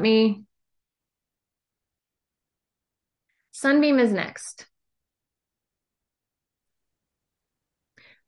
me. 0.00 0.44
Sunbeam 3.52 3.98
is 3.98 4.12
next. 4.12 4.66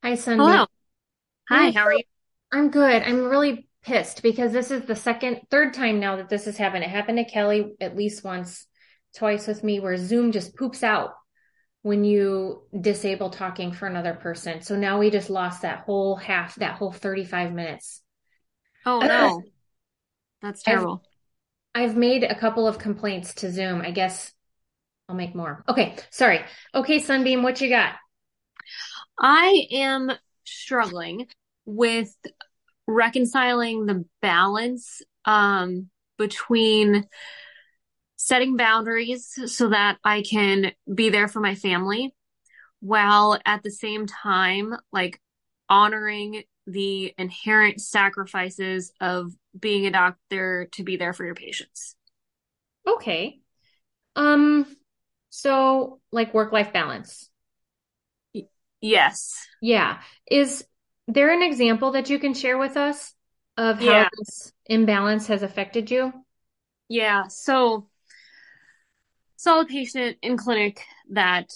Hi, 0.02 0.14
Sunbeam. 0.14 0.46
Hello. 0.46 0.66
Hi, 1.48 1.70
how 1.70 1.84
are 1.84 1.92
you? 1.92 2.02
I'm 2.52 2.70
good. 2.70 3.02
I'm 3.02 3.24
really 3.24 3.68
pissed 3.82 4.22
because 4.22 4.52
this 4.52 4.70
is 4.70 4.82
the 4.82 4.96
second, 4.96 5.40
third 5.50 5.74
time 5.74 6.00
now 6.00 6.16
that 6.16 6.28
this 6.28 6.46
has 6.46 6.56
happened. 6.56 6.84
It 6.84 6.90
happened 6.90 7.18
to 7.18 7.24
Kelly 7.24 7.72
at 7.80 7.96
least 7.96 8.24
once, 8.24 8.66
twice 9.16 9.46
with 9.46 9.62
me, 9.62 9.78
where 9.78 9.96
Zoom 9.96 10.32
just 10.32 10.56
poops 10.56 10.82
out 10.82 11.10
when 11.82 12.04
you 12.04 12.62
disable 12.78 13.30
talking 13.30 13.72
for 13.72 13.86
another 13.86 14.14
person. 14.14 14.62
So 14.62 14.76
now 14.76 14.98
we 14.98 15.10
just 15.10 15.30
lost 15.30 15.62
that 15.62 15.80
whole 15.80 16.16
half, 16.16 16.56
that 16.56 16.74
whole 16.74 16.92
35 16.92 17.52
minutes. 17.52 18.02
Oh 18.84 19.00
no. 19.00 19.42
That's 20.42 20.62
terrible. 20.62 21.02
I've 21.74 21.96
made 21.96 22.24
a 22.24 22.34
couple 22.34 22.66
of 22.66 22.78
complaints 22.78 23.34
to 23.34 23.50
Zoom. 23.50 23.80
I 23.80 23.90
guess 23.90 24.32
I'll 25.08 25.16
make 25.16 25.34
more. 25.34 25.64
Okay, 25.68 25.96
sorry. 26.10 26.40
Okay, 26.74 26.98
Sunbeam, 26.98 27.42
what 27.42 27.60
you 27.60 27.68
got? 27.68 27.94
I 29.18 29.66
am 29.72 30.10
struggling 30.44 31.26
with 31.64 32.14
reconciling 32.86 33.86
the 33.86 34.04
balance 34.20 35.02
um, 35.24 35.88
between 36.18 37.06
setting 38.16 38.56
boundaries 38.56 39.38
so 39.46 39.68
that 39.70 39.98
I 40.04 40.22
can 40.22 40.72
be 40.92 41.08
there 41.08 41.28
for 41.28 41.40
my 41.40 41.54
family 41.54 42.14
while 42.80 43.38
at 43.44 43.62
the 43.62 43.70
same 43.70 44.06
time 44.06 44.74
like 44.92 45.20
honoring 45.68 46.42
the 46.66 47.14
inherent 47.18 47.80
sacrifices 47.80 48.92
of 49.00 49.32
being 49.58 49.86
a 49.86 49.90
doctor 49.90 50.68
to 50.72 50.84
be 50.84 50.96
there 50.96 51.12
for 51.12 51.24
your 51.24 51.34
patients. 51.34 51.96
Okay. 52.86 53.40
Um 54.16 54.66
so 55.30 56.00
like 56.12 56.34
work 56.34 56.52
life 56.52 56.72
balance. 56.72 57.28
Yes. 58.80 59.46
Yeah. 59.60 60.00
Is 60.30 60.64
there 61.06 61.30
an 61.30 61.42
example 61.42 61.92
that 61.92 62.08
you 62.10 62.18
can 62.18 62.34
share 62.34 62.58
with 62.58 62.76
us 62.76 63.14
of 63.56 63.78
how 63.78 63.84
Yeah. 63.84 64.08
this 64.18 64.52
imbalance 64.66 65.26
has 65.26 65.42
affected 65.42 65.90
you? 65.90 66.12
Yeah. 66.88 67.28
So 67.28 67.88
saw 69.36 69.60
a 69.60 69.66
patient 69.66 70.18
in 70.22 70.36
clinic 70.36 70.84
that, 71.10 71.50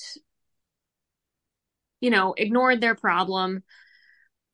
you 2.01 2.11
know, 2.11 2.35
ignored 2.37 2.81
their 2.81 2.95
problem 2.95 3.63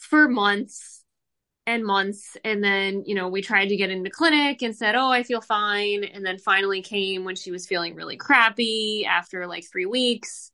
for 0.01 0.29
months 0.29 1.05
and 1.67 1.85
months. 1.85 2.37
And 2.45 2.65
then, 2.65 3.05
you 3.07 3.15
know, 3.15 3.29
we 3.29 3.43
tried 3.43 3.69
to 3.69 3.77
get 3.77 3.91
into 3.91 4.11
clinic 4.11 4.63
and 4.63 4.75
said, 4.75 4.97
Oh, 4.97 5.11
I 5.11 5.23
feel 5.23 5.41
fine. 5.41 6.05
And 6.05 6.25
then 6.25 6.39
finally 6.39 6.83
came 6.83 7.25
when 7.25 7.37
she 7.37 7.51
was 7.51 7.67
feeling 7.67 7.95
really 7.95 8.17
crappy 8.17 9.07
after 9.07 9.47
like 9.47 9.65
three 9.71 9.87
weeks. 9.87 10.51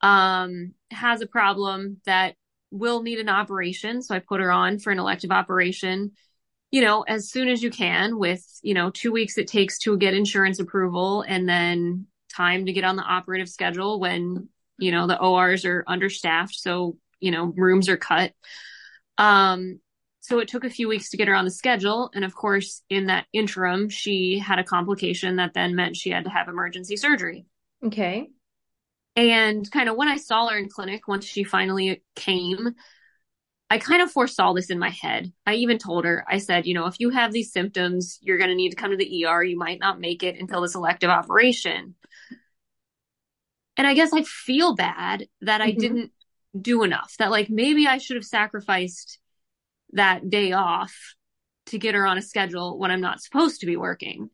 Um, 0.00 0.74
has 0.90 1.20
a 1.20 1.26
problem 1.26 2.00
that 2.06 2.34
will 2.72 3.02
need 3.02 3.20
an 3.20 3.28
operation. 3.28 4.02
So 4.02 4.14
I 4.16 4.18
put 4.18 4.40
her 4.40 4.50
on 4.50 4.78
for 4.78 4.90
an 4.90 4.98
elective 4.98 5.30
operation, 5.30 6.12
you 6.72 6.80
know, 6.80 7.02
as 7.02 7.30
soon 7.30 7.48
as 7.48 7.62
you 7.62 7.70
can 7.70 8.18
with, 8.18 8.44
you 8.62 8.74
know, 8.74 8.90
two 8.90 9.12
weeks 9.12 9.38
it 9.38 9.46
takes 9.46 9.78
to 9.80 9.96
get 9.96 10.14
insurance 10.14 10.58
approval 10.58 11.22
and 11.22 11.48
then 11.48 12.06
time 12.34 12.66
to 12.66 12.72
get 12.72 12.82
on 12.82 12.96
the 12.96 13.02
operative 13.02 13.48
schedule 13.48 14.00
when, 14.00 14.48
you 14.78 14.90
know, 14.90 15.06
the 15.06 15.20
ORs 15.20 15.64
are 15.66 15.84
understaffed. 15.86 16.54
So, 16.54 16.96
you 17.20 17.30
know, 17.30 17.52
rooms 17.54 17.88
are 17.88 17.98
cut. 17.98 18.32
Um, 19.18 19.80
so 20.20 20.38
it 20.38 20.48
took 20.48 20.64
a 20.64 20.70
few 20.70 20.88
weeks 20.88 21.10
to 21.10 21.16
get 21.16 21.28
her 21.28 21.34
on 21.34 21.44
the 21.44 21.50
schedule. 21.50 22.10
And 22.14 22.24
of 22.24 22.34
course, 22.34 22.82
in 22.88 23.06
that 23.06 23.26
interim, 23.32 23.88
she 23.88 24.38
had 24.38 24.58
a 24.58 24.64
complication 24.64 25.36
that 25.36 25.54
then 25.54 25.74
meant 25.74 25.96
she 25.96 26.10
had 26.10 26.24
to 26.24 26.30
have 26.30 26.48
emergency 26.48 26.96
surgery. 26.96 27.46
Okay. 27.84 28.30
And 29.14 29.70
kind 29.70 29.88
of 29.88 29.96
when 29.96 30.08
I 30.08 30.16
saw 30.16 30.48
her 30.48 30.56
in 30.56 30.68
clinic, 30.68 31.06
once 31.06 31.26
she 31.26 31.44
finally 31.44 32.02
came, 32.16 32.74
I 33.68 33.78
kind 33.78 34.02
of 34.02 34.10
foresaw 34.10 34.52
this 34.52 34.70
in 34.70 34.78
my 34.78 34.90
head. 34.90 35.32
I 35.46 35.54
even 35.54 35.78
told 35.78 36.04
her, 36.04 36.24
I 36.28 36.38
said, 36.38 36.66
you 36.66 36.74
know, 36.74 36.86
if 36.86 37.00
you 37.00 37.10
have 37.10 37.32
these 37.32 37.52
symptoms, 37.52 38.18
you're 38.22 38.38
going 38.38 38.50
to 38.50 38.56
need 38.56 38.70
to 38.70 38.76
come 38.76 38.90
to 38.90 38.96
the 38.96 39.20
ER. 39.20 39.42
You 39.42 39.58
might 39.58 39.80
not 39.80 40.00
make 40.00 40.22
it 40.22 40.38
until 40.38 40.60
this 40.60 40.74
elective 40.74 41.10
operation. 41.10 41.94
And 43.76 43.86
I 43.86 43.94
guess 43.94 44.12
I 44.12 44.22
feel 44.22 44.74
bad 44.74 45.28
that 45.40 45.60
I 45.60 45.72
Mhm. 45.72 45.78
didn't 45.80 46.12
do 46.58 46.82
enough, 46.82 47.14
that 47.18 47.30
like 47.30 47.48
maybe 47.50 47.86
I 47.86 47.98
should 47.98 48.16
have 48.16 48.24
sacrificed 48.24 49.18
that 49.92 50.28
day 50.28 50.52
off 50.52 50.94
to 51.66 51.78
get 51.78 51.94
her 51.94 52.06
on 52.06 52.18
a 52.18 52.22
schedule 52.22 52.78
when 52.78 52.90
I'm 52.90 53.00
not 53.00 53.20
supposed 53.20 53.60
to 53.60 53.66
be 53.66 53.76
working. 53.76 54.30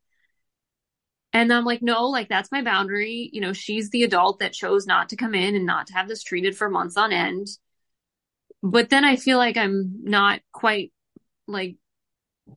And 1.33 1.53
I'm 1.53 1.65
like, 1.65 1.83
no, 1.83 2.07
like 2.07 2.29
that's 2.29 2.51
my 2.51 2.63
boundary. 2.63 3.29
You 3.33 3.41
know, 3.41 3.53
she's 3.53 3.91
the 3.91 4.03
adult 4.03 4.39
that 4.39 4.53
chose 4.53 4.87
not 4.87 5.11
to 5.11 5.17
come 5.17 5.35
in 5.35 5.55
and 5.55 5.67
not 5.67 5.89
to 5.89 5.93
have 5.93 6.09
this 6.09 6.23
treated 6.23 6.57
for 6.57 6.71
months 6.71 6.97
on 6.97 7.13
end. 7.13 7.49
But 8.63 8.89
then 8.89 9.05
I 9.05 9.17
feel 9.17 9.39
like 9.39 9.57
I'm 9.57 10.01
not 10.03 10.41
quite 10.53 10.93
like 11.47 11.77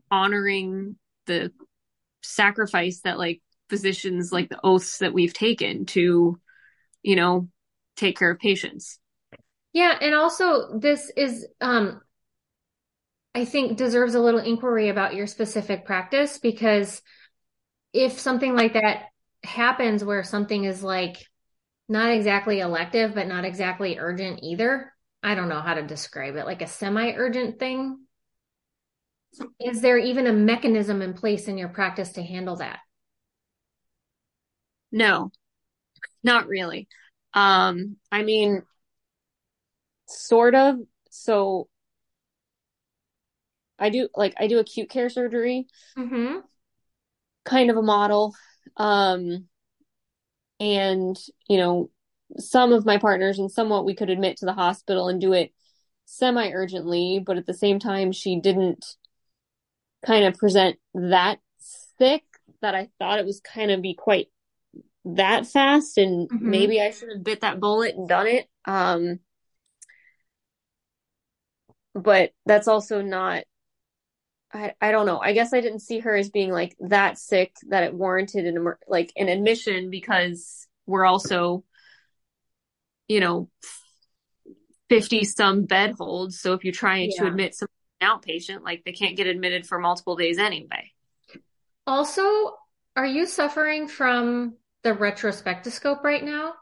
honoring 0.09 0.95
the 1.27 1.51
sacrifice 2.23 3.01
that 3.01 3.19
like 3.19 3.41
physicians, 3.69 4.31
like 4.31 4.49
the 4.49 4.59
oaths 4.63 4.99
that 4.99 5.13
we've 5.13 5.33
taken 5.33 5.85
to, 5.87 6.39
you 7.03 7.15
know, 7.15 7.49
take 7.97 8.17
care 8.17 8.31
of 8.31 8.39
patients. 8.39 8.99
Yeah, 9.73 9.97
and 10.01 10.13
also 10.13 10.77
this 10.79 11.11
is 11.15 11.47
um 11.61 12.01
I 13.33 13.45
think 13.45 13.77
deserves 13.77 14.15
a 14.15 14.19
little 14.19 14.41
inquiry 14.41 14.89
about 14.89 15.15
your 15.15 15.27
specific 15.27 15.85
practice 15.85 16.37
because 16.37 17.01
if 17.93 18.19
something 18.19 18.55
like 18.55 18.73
that 18.73 19.05
happens 19.43 20.03
where 20.03 20.23
something 20.23 20.65
is 20.65 20.83
like 20.83 21.17
not 21.89 22.11
exactly 22.11 22.59
elective 22.59 23.15
but 23.15 23.27
not 23.27 23.45
exactly 23.45 23.99
urgent 23.99 24.41
either, 24.43 24.93
I 25.23 25.35
don't 25.35 25.49
know 25.49 25.61
how 25.61 25.75
to 25.75 25.83
describe 25.83 26.35
it, 26.35 26.45
like 26.45 26.61
a 26.61 26.67
semi-urgent 26.67 27.59
thing. 27.59 27.99
Is 29.61 29.81
there 29.81 29.97
even 29.97 30.27
a 30.27 30.33
mechanism 30.33 31.01
in 31.01 31.13
place 31.13 31.47
in 31.47 31.57
your 31.57 31.69
practice 31.69 32.11
to 32.13 32.23
handle 32.23 32.57
that? 32.57 32.79
No, 34.91 35.31
not 36.23 36.47
really. 36.47 36.87
Um, 37.33 37.97
I 38.11 38.23
mean, 38.23 38.63
sort 40.11 40.55
of. 40.55 40.77
So 41.09 41.67
I 43.79 43.89
do 43.89 44.09
like 44.15 44.33
I 44.37 44.47
do 44.47 44.59
acute 44.59 44.89
care 44.89 45.09
surgery, 45.09 45.67
Mm-hmm. 45.97 46.39
kind 47.45 47.69
of 47.69 47.77
a 47.77 47.81
model. 47.81 48.35
Um, 48.77 49.47
and 50.59 51.17
you 51.49 51.57
know, 51.57 51.89
some 52.37 52.71
of 52.71 52.85
my 52.85 52.97
partners 52.97 53.39
and 53.39 53.51
somewhat 53.51 53.85
we 53.85 53.95
could 53.95 54.09
admit 54.09 54.37
to 54.37 54.45
the 54.45 54.53
hospital 54.53 55.07
and 55.09 55.19
do 55.19 55.33
it 55.33 55.51
semi 56.05 56.51
urgently, 56.51 57.21
but 57.25 57.37
at 57.37 57.45
the 57.45 57.53
same 57.53 57.79
time, 57.79 58.11
she 58.11 58.39
didn't 58.39 58.85
kind 60.05 60.25
of 60.25 60.37
present 60.37 60.77
that 60.93 61.39
sick 61.97 62.23
that 62.61 62.75
I 62.75 62.89
thought 62.99 63.19
it 63.19 63.25
was 63.25 63.39
kind 63.41 63.71
of 63.71 63.81
be 63.81 63.93
quite 63.93 64.27
that 65.05 65.47
fast. 65.47 65.97
And 65.97 66.29
Mhm. 66.29 66.41
maybe 66.41 66.81
I 66.81 66.91
should 66.91 67.09
have 67.09 67.23
bit 67.23 67.41
that 67.41 67.59
bullet 67.59 67.95
and 67.95 68.07
done 68.07 68.27
it. 68.27 68.47
Um, 68.65 69.19
but 71.93 72.31
that's 72.45 72.67
also 72.67 73.01
not 73.01 73.43
I, 74.53 74.73
I 74.81 74.91
don't 74.91 75.05
know. 75.05 75.19
I 75.19 75.33
guess 75.33 75.53
I 75.53 75.61
didn't 75.61 75.79
see 75.79 75.99
her 75.99 76.15
as 76.15 76.29
being 76.29 76.51
like 76.51 76.75
that 76.81 77.17
sick 77.17 77.55
that 77.69 77.83
it 77.83 77.93
warranted 77.93 78.45
an 78.45 78.73
like 78.87 79.13
an 79.15 79.29
admission 79.29 79.89
because 79.89 80.67
we're 80.85 81.05
also, 81.05 81.63
you 83.07 83.21
know, 83.21 83.49
fifty 84.89 85.23
some 85.23 85.65
bed 85.65 85.93
holds. 85.97 86.41
So 86.41 86.53
if 86.53 86.65
you're 86.65 86.73
trying 86.73 87.11
to 87.17 87.27
admit 87.27 87.55
some 87.55 87.69
outpatient, 88.01 88.61
like 88.63 88.83
they 88.83 88.91
can't 88.91 89.15
get 89.15 89.27
admitted 89.27 89.65
for 89.65 89.79
multiple 89.79 90.17
days 90.17 90.37
anyway. 90.37 90.91
Also, 91.87 92.23
are 92.95 93.05
you 93.05 93.25
suffering 93.25 93.87
from 93.87 94.55
the 94.83 94.91
retrospectoscope 94.91 96.03
right 96.03 96.23
now? 96.23 96.55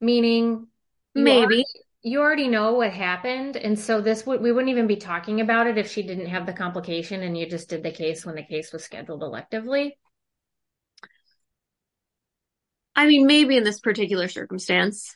Meaning 0.00 0.66
Maybe. 1.14 1.64
You 2.02 2.20
already 2.20 2.48
know 2.48 2.74
what 2.74 2.92
happened, 2.92 3.56
and 3.56 3.78
so 3.78 4.00
this 4.00 4.24
would 4.24 4.40
we 4.40 4.52
wouldn't 4.52 4.70
even 4.70 4.86
be 4.86 4.96
talking 4.96 5.40
about 5.40 5.66
it 5.66 5.78
if 5.78 5.90
she 5.90 6.02
didn't 6.02 6.26
have 6.26 6.46
the 6.46 6.52
complication 6.52 7.22
and 7.22 7.36
you 7.36 7.48
just 7.48 7.68
did 7.68 7.82
the 7.82 7.90
case 7.90 8.24
when 8.24 8.36
the 8.36 8.42
case 8.44 8.72
was 8.72 8.84
scheduled 8.84 9.22
electively. 9.22 9.92
I 12.94 13.06
mean, 13.06 13.26
maybe 13.26 13.56
in 13.56 13.64
this 13.64 13.80
particular 13.80 14.28
circumstance. 14.28 15.14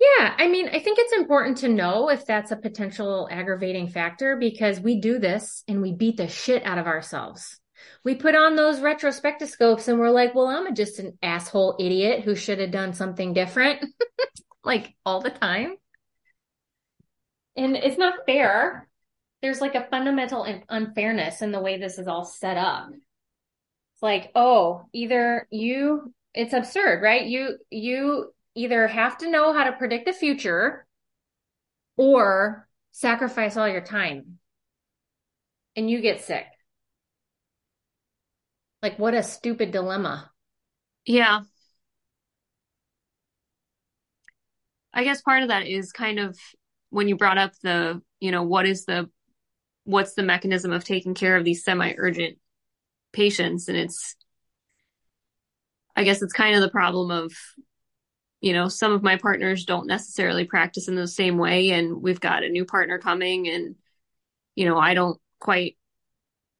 Yeah, 0.00 0.34
I 0.38 0.48
mean, 0.48 0.68
I 0.68 0.78
think 0.78 0.98
it's 0.98 1.12
important 1.12 1.58
to 1.58 1.68
know 1.68 2.08
if 2.08 2.24
that's 2.24 2.52
a 2.52 2.56
potential 2.56 3.28
aggravating 3.30 3.88
factor 3.88 4.36
because 4.36 4.80
we 4.80 5.00
do 5.00 5.18
this 5.18 5.62
and 5.68 5.82
we 5.82 5.92
beat 5.92 6.16
the 6.16 6.28
shit 6.28 6.64
out 6.64 6.78
of 6.78 6.86
ourselves. 6.86 7.60
We 8.02 8.14
put 8.14 8.34
on 8.34 8.56
those 8.56 8.80
retrospectoscopes 8.80 9.88
and 9.88 9.98
we're 9.98 10.10
like, 10.10 10.34
well, 10.34 10.46
I'm 10.46 10.74
just 10.74 11.00
an 11.00 11.18
asshole 11.22 11.76
idiot 11.78 12.24
who 12.24 12.34
should 12.34 12.60
have 12.60 12.70
done 12.70 12.94
something 12.94 13.34
different, 13.34 13.84
like 14.64 14.94
all 15.04 15.20
the 15.20 15.30
time. 15.30 15.74
And 17.56 17.76
it's 17.76 17.98
not 17.98 18.26
fair. 18.26 18.88
there's 19.42 19.60
like 19.60 19.74
a 19.74 19.86
fundamental 19.90 20.46
unfairness 20.68 21.42
in 21.42 21.50
the 21.52 21.60
way 21.60 21.78
this 21.78 21.98
is 21.98 22.06
all 22.08 22.24
set 22.24 22.56
up. 22.56 22.90
It's 22.92 24.02
like, 24.02 24.30
oh, 24.34 24.84
either 24.92 25.46
you, 25.50 26.12
it's 26.34 26.52
absurd, 26.52 27.02
right? 27.02 27.24
You, 27.26 27.56
you 27.70 28.32
either 28.54 28.86
have 28.86 29.18
to 29.18 29.30
know 29.30 29.52
how 29.52 29.64
to 29.64 29.72
predict 29.72 30.06
the 30.06 30.12
future 30.12 30.86
or 31.96 32.68
sacrifice 32.92 33.56
all 33.56 33.68
your 33.68 33.80
time 33.80 34.38
and 35.76 35.88
you 35.88 36.00
get 36.00 36.22
sick. 36.22 36.46
Like, 38.82 38.98
what 38.98 39.14
a 39.14 39.22
stupid 39.22 39.72
dilemma. 39.72 40.30
Yeah. 41.06 41.40
I 44.92 45.04
guess 45.04 45.22
part 45.22 45.42
of 45.42 45.48
that 45.48 45.66
is 45.66 45.92
kind 45.92 46.18
of 46.18 46.38
when 46.90 47.08
you 47.08 47.16
brought 47.16 47.38
up 47.38 47.52
the, 47.62 48.02
you 48.18 48.32
know, 48.32 48.42
what 48.42 48.66
is 48.66 48.84
the, 48.84 49.08
what's 49.84 50.14
the 50.14 50.22
mechanism 50.22 50.72
of 50.72 50.84
taking 50.84 51.14
care 51.14 51.36
of 51.36 51.44
these 51.44 51.64
semi 51.64 51.94
urgent 51.96 52.38
patients? 53.12 53.68
And 53.68 53.76
it's, 53.76 54.16
I 55.94 56.04
guess 56.04 56.22
it's 56.22 56.32
kind 56.32 56.54
of 56.54 56.62
the 56.62 56.70
problem 56.70 57.10
of, 57.10 57.32
you 58.40 58.52
know, 58.52 58.68
some 58.68 58.92
of 58.92 59.02
my 59.02 59.16
partners 59.16 59.64
don't 59.64 59.86
necessarily 59.86 60.44
practice 60.44 60.88
in 60.88 60.96
the 60.96 61.06
same 61.06 61.36
way. 61.36 61.70
And 61.70 62.02
we've 62.02 62.20
got 62.20 62.42
a 62.42 62.48
new 62.48 62.64
partner 62.64 62.98
coming 62.98 63.48
and, 63.48 63.76
you 64.54 64.64
know, 64.64 64.78
I 64.78 64.94
don't 64.94 65.20
quite 65.38 65.76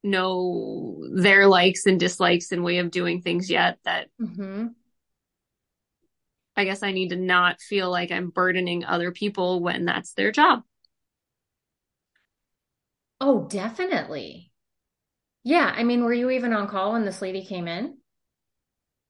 know 0.03 1.03
their 1.15 1.47
likes 1.47 1.87
and 1.87 2.01
dislikes 2.01 2.53
and 2.53 2.65
way 2.65 2.79
of 2.79 2.91
doing 2.91 3.21
things 3.23 3.51
yet 3.51 3.79
that 3.85 4.09
mm-hmm. 4.21 4.69
I 6.57 6.65
guess 6.65 6.83
I 6.83 6.93
need 6.93 7.11
to 7.11 7.17
not 7.17 7.61
feel 7.61 7.91
like 7.91 8.11
I'm 8.11 8.31
burdening 8.31 8.85
other 8.85 9.13
people 9.13 9.61
when 9.61 9.85
that's 9.85 10.13
their 10.15 10.33
job. 10.33 10.63
Oh, 13.21 13.47
definitely. 13.49 14.53
Yeah. 15.45 15.73
I 15.75 15.85
mean, 15.85 16.05
were 16.05 16.13
you 16.13 16.31
even 16.31 16.53
on 16.53 16.69
call 16.69 16.93
when 16.93 17.05
this 17.05 17.23
lady 17.23 17.45
came 17.45 17.69
in? 17.69 17.99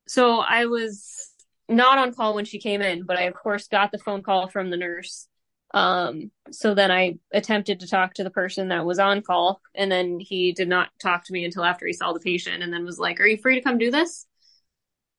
So 0.07 0.41
I 0.41 0.67
was 0.67 1.31
not 1.69 1.99
on 1.99 2.15
call 2.15 2.35
when 2.35 2.45
she 2.45 2.59
came 2.59 2.83
in, 2.83 3.05
but 3.05 3.17
I, 3.17 3.23
of 3.23 3.35
course, 3.35 3.69
got 3.69 3.93
the 3.93 3.99
phone 3.99 4.23
call 4.23 4.49
from 4.49 4.71
the 4.71 4.77
nurse 4.77 5.29
um, 5.73 6.31
so 6.51 6.75
then 6.75 6.91
I 6.91 7.19
attempted 7.33 7.81
to 7.81 7.89
talk 7.89 8.15
to 8.15 8.25
the 8.25 8.31
person 8.31 8.69
that 8.69 8.85
was 8.85 8.99
on 8.99 9.23
call, 9.23 9.61
and 9.75 9.91
then 9.91 10.19
he 10.19 10.53
did 10.53 10.69
not 10.69 10.89
talk 11.01 11.25
to 11.25 11.33
me 11.33 11.45
until 11.45 11.65
after 11.65 11.87
he 11.87 11.93
saw 11.93 12.13
the 12.13 12.21
patient, 12.21 12.63
and 12.63 12.73
then 12.73 12.85
was 12.85 12.99
like, 12.99 13.21
"Are 13.21 13.27
you 13.27 13.37
free 13.37 13.55
to 13.57 13.63
come 13.63 13.79
do 13.79 13.91
this?" 13.91 14.27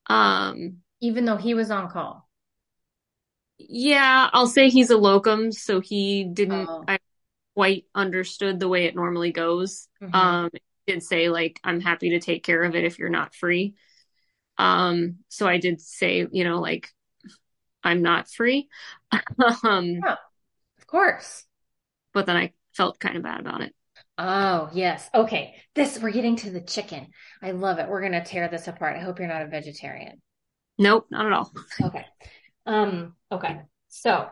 Um, 0.08 0.78
even 1.02 1.26
though 1.26 1.38
he 1.38 1.54
was 1.54 1.72
on 1.72 1.90
call. 1.90 2.28
Yeah, 3.58 4.30
I'll 4.34 4.48
say 4.48 4.70
he's 4.70 4.90
a 4.90 4.98
locum, 4.98 5.52
so 5.52 5.80
he 5.80 6.24
didn't 6.24 6.68
oh. 6.68 6.84
I 6.88 7.00
quite 7.54 7.86
understood 7.94 8.60
the 8.60 8.70
way 8.70 8.86
it 8.86 8.96
normally 8.96 9.32
goes. 9.32 9.88
Mm-hmm. 10.02 10.16
Um, 10.16 10.50
did 10.88 11.04
say 11.04 11.30
like, 11.30 11.60
"I'm 11.64 11.80
happy 11.80 12.12
to 12.12 12.20
take 12.20 12.44
care 12.44 12.64
of 12.64 12.76
it 12.76 12.86
if 12.86 12.98
you're 12.98 13.10
not 13.10 13.36
free." 13.36 13.76
Um, 14.58 15.18
so 15.28 15.48
I 15.48 15.58
did 15.58 15.82
say, 15.82 16.28
you 16.32 16.44
know, 16.44 16.60
like, 16.60 16.90
I'm 17.84 18.02
not 18.02 18.30
free. 18.30 18.68
um, 19.64 20.00
yeah 20.04 20.16
course. 20.92 21.46
But 22.14 22.26
then 22.28 22.36
I 22.36 22.52
felt 22.74 23.00
kind 23.00 23.18
of 23.18 23.24
bad 23.24 23.40
about 23.40 23.62
it. 23.62 23.74
Oh, 24.18 24.70
yes. 24.74 25.10
Okay. 25.16 25.56
This, 25.74 25.98
we're 25.98 26.12
getting 26.12 26.36
to 26.38 26.52
the 26.52 26.62
chicken. 26.62 27.08
I 27.42 27.52
love 27.52 27.80
it. 27.80 27.88
We're 27.90 28.02
going 28.02 28.12
to 28.12 28.24
tear 28.24 28.50
this 28.50 28.68
apart. 28.68 28.98
I 28.98 29.00
hope 29.00 29.18
you're 29.18 29.28
not 29.28 29.42
a 29.42 29.48
vegetarian. 29.48 30.22
Nope, 30.82 31.06
not 31.12 31.28
at 31.28 31.32
all. 31.32 31.54
Okay. 31.80 32.06
Um, 32.66 33.14
okay. 33.32 33.62
So, 33.90 34.28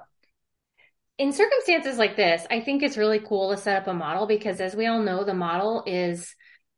in 1.20 1.32
circumstances 1.32 2.00
like 2.00 2.16
this, 2.16 2.44
I 2.50 2.62
think 2.62 2.82
it's 2.82 2.98
really 2.98 3.20
cool 3.20 3.52
to 3.52 3.58
set 3.58 3.84
up 3.84 3.88
a 3.88 3.94
model 3.94 4.26
because 4.26 4.60
as 4.60 4.76
we 4.76 4.88
all 4.88 5.00
know, 5.00 5.24
the 5.24 5.36
model 5.36 5.84
is 5.86 6.36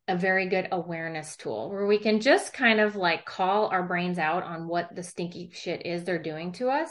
a 0.08 0.16
very 0.16 0.46
good 0.46 0.68
awareness 0.72 1.36
tool 1.36 1.70
where 1.70 1.86
we 1.86 1.98
can 1.98 2.20
just 2.20 2.52
kind 2.52 2.80
of 2.80 2.96
like 2.96 3.24
call 3.24 3.68
our 3.68 3.82
brains 3.82 4.18
out 4.18 4.42
on 4.42 4.68
what 4.68 4.94
the 4.94 5.02
stinky 5.02 5.50
shit 5.54 5.86
is 5.86 6.04
they're 6.04 6.22
doing 6.22 6.52
to 6.52 6.68
us. 6.68 6.90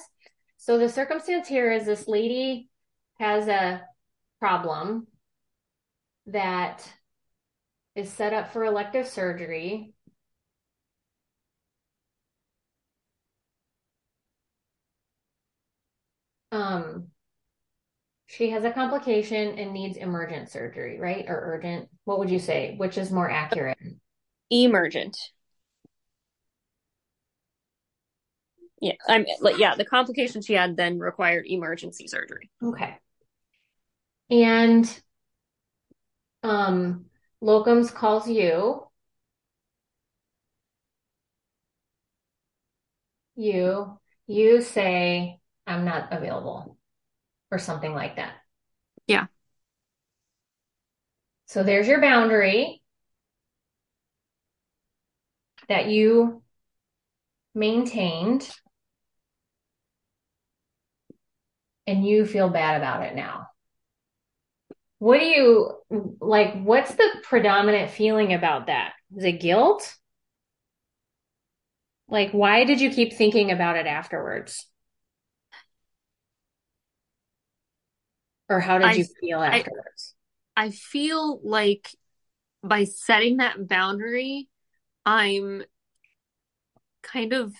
So 0.58 0.80
the 0.80 0.90
circumstance 0.90 1.48
here 1.48 1.72
is 1.72 1.86
this 1.86 2.08
lady 2.08 2.70
has 3.20 3.48
a 3.48 3.84
problem 4.40 5.06
that 6.26 6.90
is 7.96 8.12
set 8.12 8.34
up 8.34 8.54
for 8.54 8.64
elective 8.64 9.08
surgery. 9.08 9.94
Um, 16.52 17.08
she 18.28 18.50
has 18.52 18.64
a 18.64 18.72
complication 18.72 19.60
and 19.60 19.74
needs 19.74 19.98
emergent 19.98 20.50
surgery, 20.50 21.00
right? 21.00 21.26
Or 21.28 21.54
urgent. 21.54 21.90
What 22.06 22.20
would 22.20 22.30
you 22.30 22.40
say? 22.40 22.76
Which 22.78 22.98
is 22.98 23.12
more 23.12 23.30
accurate? 23.30 23.78
Emergent. 24.50 25.18
Yeah, 28.82 28.94
I'm 29.08 29.26
like 29.42 29.60
yeah, 29.60 29.76
the 29.76 29.86
complication 29.86 30.42
she 30.42 30.54
had 30.54 30.78
then 30.78 30.98
required 30.98 31.46
emergency 31.46 32.08
surgery. 32.08 32.50
Okay. 32.64 32.98
And 34.30 35.02
um, 36.42 37.06
locums 37.44 37.94
calls 37.94 38.30
you. 38.30 38.88
You 43.36 44.00
you 44.28 44.62
say 44.62 45.41
I'm 45.68 45.86
not 45.86 46.10
available 46.12 46.78
or 47.52 47.60
something 47.60 47.94
like 47.94 48.16
that. 48.18 48.34
Yeah. 49.08 49.28
So 51.48 51.64
there's 51.64 51.88
your 51.88 52.02
boundary 52.02 52.82
that 55.68 55.88
you 55.88 56.42
maintained 57.54 58.50
and 61.88 62.06
you 62.06 62.26
feel 62.26 62.50
bad 62.50 62.78
about 62.78 63.04
it 63.04 63.16
now 63.16 63.48
what 65.02 65.20
do 65.20 65.26
you 65.26 65.72
like? 66.20 66.62
What's 66.62 66.94
the 66.94 67.10
predominant 67.24 67.90
feeling 67.90 68.34
about 68.34 68.68
that? 68.68 68.94
Is 69.18 69.24
it 69.24 69.42
guilt? 69.42 69.96
Like, 72.08 72.30
why 72.34 72.66
did 72.66 72.80
you 72.82 72.92
keep 72.92 73.14
thinking 73.14 73.50
about 73.50 73.78
it 73.78 73.88
afterwards? 73.88 74.68
Or 78.52 78.60
how 78.60 78.80
did 78.80 78.88
I, 78.88 78.94
you 78.94 79.06
feel 79.22 79.42
afterwards? 79.42 80.14
I, 80.58 80.66
I 80.66 80.70
feel 80.72 81.40
like 81.42 81.90
by 82.62 82.84
setting 82.84 83.38
that 83.38 83.66
boundary, 83.66 84.50
I'm 85.06 85.64
kind 87.02 87.32
of 87.32 87.54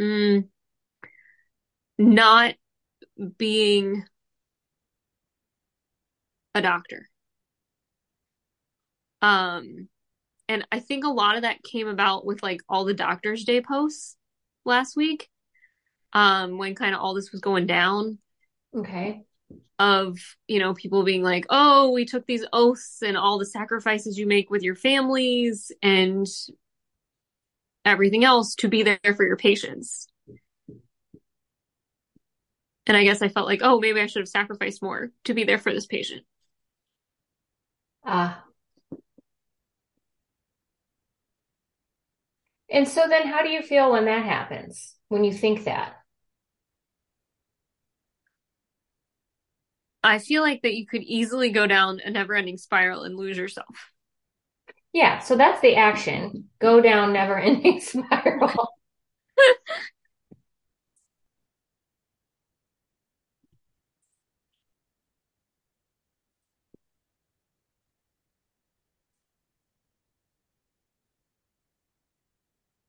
mm, 0.00 0.48
not 1.96 2.54
being 3.38 4.04
a 6.56 6.60
doctor. 6.60 7.08
Um, 9.22 9.88
and 10.48 10.66
I 10.72 10.80
think 10.80 11.04
a 11.04 11.08
lot 11.08 11.36
of 11.36 11.42
that 11.42 11.62
came 11.62 11.86
about 11.86 12.26
with 12.26 12.42
like 12.42 12.62
all 12.68 12.84
the 12.84 12.94
Doctor's 12.94 13.44
Day 13.44 13.60
posts 13.60 14.16
last 14.64 14.96
week, 14.96 15.28
um, 16.12 16.58
when 16.58 16.74
kind 16.74 16.94
of 16.94 17.00
all 17.00 17.14
this 17.14 17.32
was 17.32 17.40
going 17.40 17.66
down. 17.66 18.18
Okay. 18.74 19.24
Of, 19.78 20.18
you 20.46 20.58
know, 20.58 20.74
people 20.74 21.02
being 21.02 21.22
like, 21.22 21.46
oh, 21.50 21.90
we 21.90 22.04
took 22.04 22.26
these 22.26 22.44
oaths 22.52 23.02
and 23.02 23.16
all 23.16 23.38
the 23.38 23.46
sacrifices 23.46 24.18
you 24.18 24.26
make 24.26 24.50
with 24.50 24.62
your 24.62 24.76
families 24.76 25.72
and 25.82 26.26
everything 27.84 28.24
else 28.24 28.54
to 28.56 28.68
be 28.68 28.82
there 28.82 28.98
for 29.16 29.26
your 29.26 29.36
patients. 29.36 30.06
And 32.86 32.96
I 32.96 33.04
guess 33.04 33.22
I 33.22 33.28
felt 33.28 33.46
like, 33.46 33.60
oh, 33.62 33.80
maybe 33.80 34.00
I 34.00 34.06
should 34.06 34.20
have 34.20 34.28
sacrificed 34.28 34.82
more 34.82 35.10
to 35.24 35.34
be 35.34 35.44
there 35.44 35.58
for 35.58 35.72
this 35.72 35.86
patient. 35.86 36.22
Ah. 38.04 38.44
And 42.68 42.88
so 42.88 43.06
then 43.08 43.26
how 43.26 43.42
do 43.42 43.50
you 43.50 43.62
feel 43.62 43.92
when 43.92 44.06
that 44.06 44.24
happens? 44.24 44.94
When 45.08 45.24
you 45.24 45.32
think 45.32 45.64
that? 45.64 46.01
I 50.04 50.18
feel 50.18 50.42
like 50.42 50.62
that 50.62 50.74
you 50.74 50.86
could 50.86 51.02
easily 51.02 51.50
go 51.50 51.66
down 51.66 52.00
a 52.04 52.10
never 52.10 52.34
ending 52.34 52.58
spiral 52.58 53.02
and 53.04 53.16
lose 53.16 53.36
yourself. 53.36 53.92
Yeah, 54.92 55.20
so 55.20 55.36
that's 55.36 55.60
the 55.60 55.76
action. 55.76 56.48
Go 56.60 56.80
down 56.80 57.12
never 57.12 57.38
ending 57.38 57.80
spiral. 57.82 58.68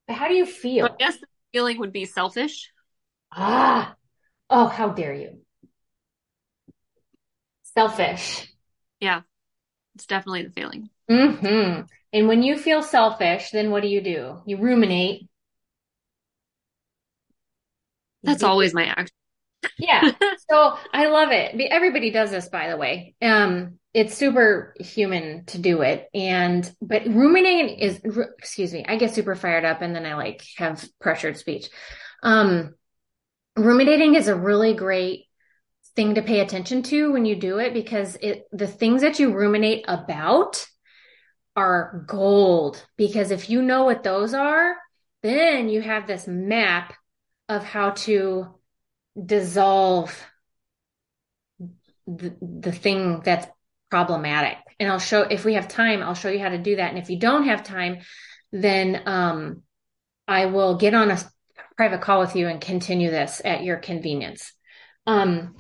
How 0.10 0.28
do 0.28 0.34
you 0.34 0.46
feel? 0.46 0.86
I 0.86 0.96
guess 0.98 1.18
the 1.18 1.28
feeling 1.54 1.80
would 1.80 1.94
be 1.94 2.06
selfish. 2.06 2.72
Ah, 3.32 3.96
oh, 4.50 4.68
how 4.68 4.90
dare 4.90 5.14
you? 5.16 5.43
Selfish. 7.74 8.48
Yeah, 9.00 9.22
it's 9.96 10.06
definitely 10.08 10.44
the 10.46 10.52
feeling. 10.52 10.90
hmm 11.10 11.82
And 12.14 12.28
when 12.28 12.44
you 12.44 12.58
feel 12.58 12.84
selfish, 12.84 13.52
then 13.52 13.72
what 13.72 13.84
do 13.84 13.90
you 13.90 14.02
do? 14.02 14.42
You 14.46 14.58
ruminate. 14.58 15.28
That's 18.24 18.44
always 18.44 18.74
my 18.74 18.86
act. 18.86 19.12
Yeah. 19.78 20.12
So 20.52 20.78
I 20.94 21.08
love 21.08 21.32
it. 21.32 21.56
Everybody 21.72 22.12
does 22.12 22.30
this, 22.30 22.50
by 22.50 22.70
the 22.70 22.78
way. 22.78 23.16
Um, 23.22 23.80
it's 23.94 24.14
super 24.14 24.76
human 24.80 25.46
to 25.46 25.58
do 25.58 25.82
it. 25.82 26.10
And, 26.14 26.70
but 26.82 27.06
ruminating 27.08 27.80
is, 27.80 28.02
excuse 28.38 28.74
me, 28.74 28.86
I 28.88 28.98
get 28.98 29.16
super 29.16 29.36
fired 29.36 29.64
up 29.66 29.82
and 29.82 29.96
then 29.96 30.06
I 30.06 30.16
like 30.16 30.44
have 30.58 30.86
pressured 31.00 31.38
speech. 31.38 31.70
Um, 32.22 32.76
ruminating 33.58 34.16
is 34.16 34.28
a 34.28 34.36
really 34.36 34.74
great 34.76 35.26
thing 35.96 36.16
to 36.16 36.22
pay 36.22 36.40
attention 36.40 36.82
to 36.84 37.12
when 37.12 37.26
you 37.26 37.36
do 37.36 37.60
it 37.60 37.74
because 37.74 38.16
it, 38.22 38.46
the 38.52 38.68
things 38.68 39.02
that 39.02 39.20
you 39.20 39.34
ruminate 39.34 39.86
about 39.88 40.66
are 41.56 42.04
gold. 42.08 42.84
Because 42.98 43.32
if 43.32 43.50
you 43.50 43.62
know 43.62 43.84
what 43.84 44.04
those 44.04 44.34
are, 44.34 44.76
then 45.22 45.70
you 45.70 45.82
have 45.82 46.08
this 46.08 46.28
map 46.28 46.94
of 47.48 47.64
how 47.64 47.92
to 47.92 48.48
dissolve 49.24 50.26
the, 52.08 52.36
the 52.42 52.72
thing 52.72 53.22
that's 53.24 53.48
problematic. 53.90 54.58
And 54.80 54.92
I'll 54.92 55.00
show, 55.00 55.22
if 55.22 55.46
we 55.46 55.54
have 55.54 55.68
time, 55.68 56.02
I'll 56.02 56.16
show 56.16 56.30
you 56.30 56.40
how 56.40 56.50
to 56.50 56.58
do 56.58 56.78
that. 56.78 56.90
And 56.90 56.98
if 56.98 57.10
you 57.10 57.20
don't 57.20 57.46
have 57.46 57.64
time, 57.64 58.00
then 58.52 59.04
um, 59.06 59.62
I 60.28 60.48
will 60.48 60.78
get 60.78 60.94
on 60.94 61.12
a 61.12 61.20
private 61.78 62.02
call 62.02 62.20
with 62.20 62.36
you 62.36 62.48
and 62.48 62.60
continue 62.60 63.12
this 63.12 63.42
at 63.46 63.64
your 63.64 63.78
convenience. 63.78 64.52
Um, 65.06 65.56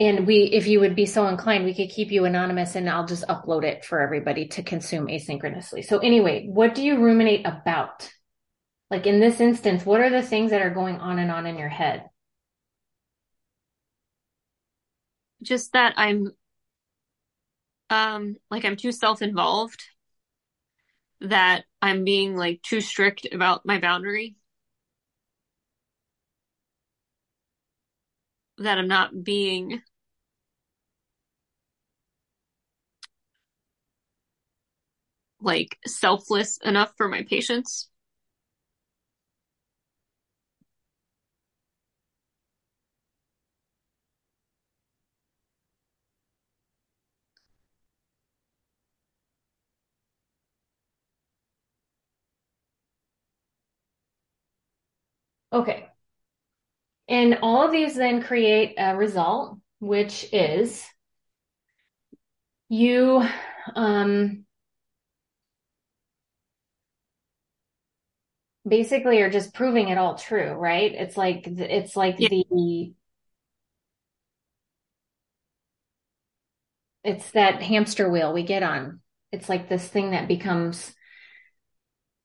and 0.00 0.26
we, 0.26 0.44
if 0.44 0.66
you 0.66 0.80
would 0.80 0.96
be 0.96 1.06
so 1.06 1.28
inclined, 1.28 1.64
we 1.64 1.74
could 1.74 1.90
keep 1.90 2.10
you 2.10 2.24
anonymous 2.24 2.74
and 2.74 2.88
I'll 2.90 3.06
just 3.06 3.26
upload 3.28 3.64
it 3.64 3.84
for 3.84 4.00
everybody 4.00 4.48
to 4.48 4.62
consume 4.62 5.06
asynchronously. 5.06 5.84
So 5.84 5.98
anyway, 5.98 6.46
what 6.48 6.74
do 6.74 6.82
you 6.82 6.98
ruminate 6.98 7.46
about? 7.46 8.10
Like 8.90 9.06
in 9.06 9.20
this 9.20 9.40
instance, 9.40 9.86
what 9.86 10.00
are 10.00 10.10
the 10.10 10.22
things 10.22 10.50
that 10.50 10.62
are 10.62 10.74
going 10.74 10.96
on 10.96 11.18
and 11.18 11.30
on 11.30 11.46
in 11.46 11.56
your 11.56 11.68
head? 11.68 12.04
Just 15.42 15.72
that 15.74 15.94
I'm 15.96 16.32
um 17.90 18.36
like 18.50 18.64
I'm 18.64 18.76
too 18.76 18.92
self-involved 18.92 19.84
that 21.20 21.64
I'm 21.80 22.04
being 22.04 22.36
like 22.36 22.62
too 22.62 22.80
strict 22.80 23.26
about 23.32 23.64
my 23.64 23.78
boundary. 23.78 24.36
That 28.64 28.78
I'm 28.78 28.88
not 28.88 29.22
being 29.22 29.82
like 35.40 35.78
selfless 35.86 36.58
enough 36.58 36.92
for 36.96 37.08
my 37.08 37.22
patients. 37.22 37.88
Okay. 55.52 55.83
And 57.08 57.38
all 57.42 57.64
of 57.64 57.72
these 57.72 57.94
then 57.94 58.22
create 58.22 58.74
a 58.78 58.96
result, 58.96 59.58
which 59.80 60.26
is 60.32 60.84
you 62.68 63.26
um, 63.74 64.44
basically 68.66 69.20
are 69.20 69.30
just 69.30 69.54
proving 69.54 69.88
it 69.88 69.98
all 69.98 70.14
true, 70.16 70.52
right? 70.52 70.92
It's 70.92 71.16
like 71.16 71.46
it's 71.46 71.96
like 71.96 72.16
yeah. 72.18 72.28
the 72.30 72.94
it's 77.02 77.30
that 77.32 77.62
hamster 77.62 78.10
wheel 78.10 78.32
we 78.32 78.42
get 78.42 78.62
on. 78.62 79.00
It's 79.30 79.48
like 79.48 79.68
this 79.68 79.86
thing 79.86 80.12
that 80.12 80.28
becomes 80.28 80.94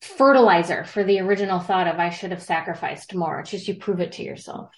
fertilizer 0.02 0.84
for 0.84 1.04
the 1.04 1.20
original 1.20 1.60
thought 1.60 1.88
of 1.88 2.00
I 2.00 2.10
should 2.10 2.32
have 2.32 2.42
sacrificed 2.42 3.14
more. 3.14 3.40
It's 3.40 3.52
just 3.52 3.68
you 3.68 3.76
prove 3.76 4.00
it 4.00 4.14
to 4.14 4.24
yourself. 4.24 4.72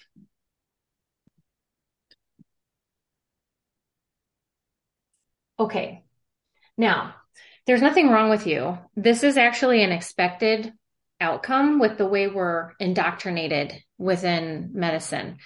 Okay. 5.58 6.02
Now, 6.76 7.14
there's 7.66 7.82
nothing 7.82 8.08
wrong 8.08 8.30
with 8.30 8.46
you. 8.46 8.78
This 8.96 9.22
is 9.22 9.36
actually 9.36 9.84
an 9.84 9.92
expected 9.92 10.72
outcome 11.20 11.78
with 11.78 11.98
the 11.98 12.06
way 12.06 12.26
we're 12.26 12.72
indoctrinated 12.80 13.72
within 13.98 14.70
medicine. 14.74 15.38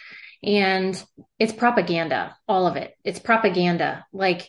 And 0.42 1.02
it's 1.38 1.52
propaganda, 1.52 2.36
all 2.48 2.66
of 2.66 2.76
it. 2.76 2.94
It's 3.04 3.18
propaganda. 3.18 4.06
Like, 4.12 4.48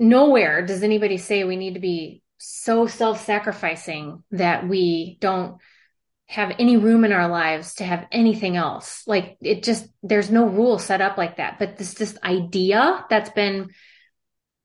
nowhere 0.00 0.66
does 0.66 0.82
anybody 0.82 1.18
say 1.18 1.44
we 1.44 1.56
need 1.56 1.74
to 1.74 1.80
be 1.80 2.22
so 2.42 2.86
self 2.86 3.24
sacrificing 3.24 4.24
that 4.30 4.66
we 4.66 5.18
don't 5.20 5.58
have 6.26 6.52
any 6.58 6.76
room 6.76 7.04
in 7.04 7.12
our 7.12 7.28
lives 7.28 7.74
to 7.74 7.84
have 7.84 8.06
anything 8.10 8.56
else. 8.56 9.02
Like 9.06 9.36
it 9.42 9.62
just, 9.62 9.86
there's 10.02 10.30
no 10.30 10.46
rule 10.46 10.78
set 10.78 11.00
up 11.02 11.18
like 11.18 11.36
that. 11.36 11.58
But 11.58 11.76
this, 11.76 11.94
this 11.94 12.16
idea 12.24 13.04
that's 13.10 13.30
been 13.30 13.70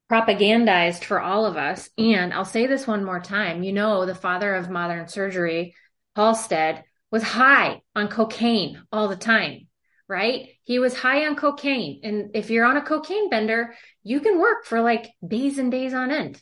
propagandized 0.10 1.03
for 1.03 1.20
all 1.20 1.46
of 1.46 1.58
us. 1.58 1.89
And 1.98 2.34
I'll 2.34 2.46
say 2.46 2.67
this 2.67 2.88
one 2.88 3.03
more 3.03 3.20
time. 3.20 3.63
You 3.63 3.74
know, 3.74 4.05
the 4.05 4.15
father 4.15 4.55
of 4.55 4.70
modern 4.70 5.08
surgery, 5.10 5.75
Halsted, 6.15 6.82
was 7.12 7.24
high 7.24 7.82
on 7.94 8.08
cocaine 8.08 8.82
all 8.91 9.10
the 9.10 9.15
time, 9.15 9.67
right? 10.08 10.50
He 10.63 10.79
was 10.79 10.96
high 10.96 11.25
on 11.25 11.36
cocaine. 11.36 12.01
And 12.03 12.32
if 12.36 12.50
you're 12.50 12.65
on 12.65 12.77
a 12.77 12.82
cocaine 12.82 13.29
bender, 13.29 13.74
you 14.03 14.22
can 14.22 14.39
work 14.39 14.65
for 14.65 14.82
like 14.82 15.12
days 15.27 15.58
and 15.58 15.72
days 15.72 15.94
on 15.94 16.12
end. 16.12 16.41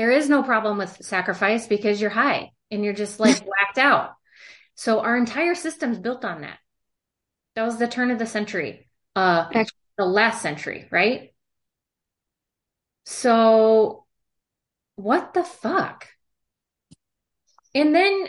There 0.00 0.10
is 0.10 0.30
no 0.30 0.42
problem 0.42 0.78
with 0.78 1.04
sacrifice 1.04 1.66
because 1.66 2.00
you're 2.00 2.08
high 2.08 2.52
and 2.70 2.82
you're 2.82 2.94
just 2.94 3.20
like 3.20 3.38
whacked 3.44 3.76
out. 3.76 4.14
So 4.74 5.00
our 5.00 5.14
entire 5.14 5.54
system's 5.54 5.98
built 5.98 6.24
on 6.24 6.40
that. 6.40 6.56
That 7.54 7.64
was 7.64 7.76
the 7.76 7.86
turn 7.86 8.10
of 8.10 8.18
the 8.18 8.24
century, 8.24 8.88
uh, 9.14 9.50
the 9.98 10.06
last 10.06 10.40
century, 10.40 10.88
right? 10.90 11.34
So 13.04 14.06
what 14.96 15.34
the 15.34 15.44
fuck? 15.44 16.08
And 17.74 17.94
then 17.94 18.24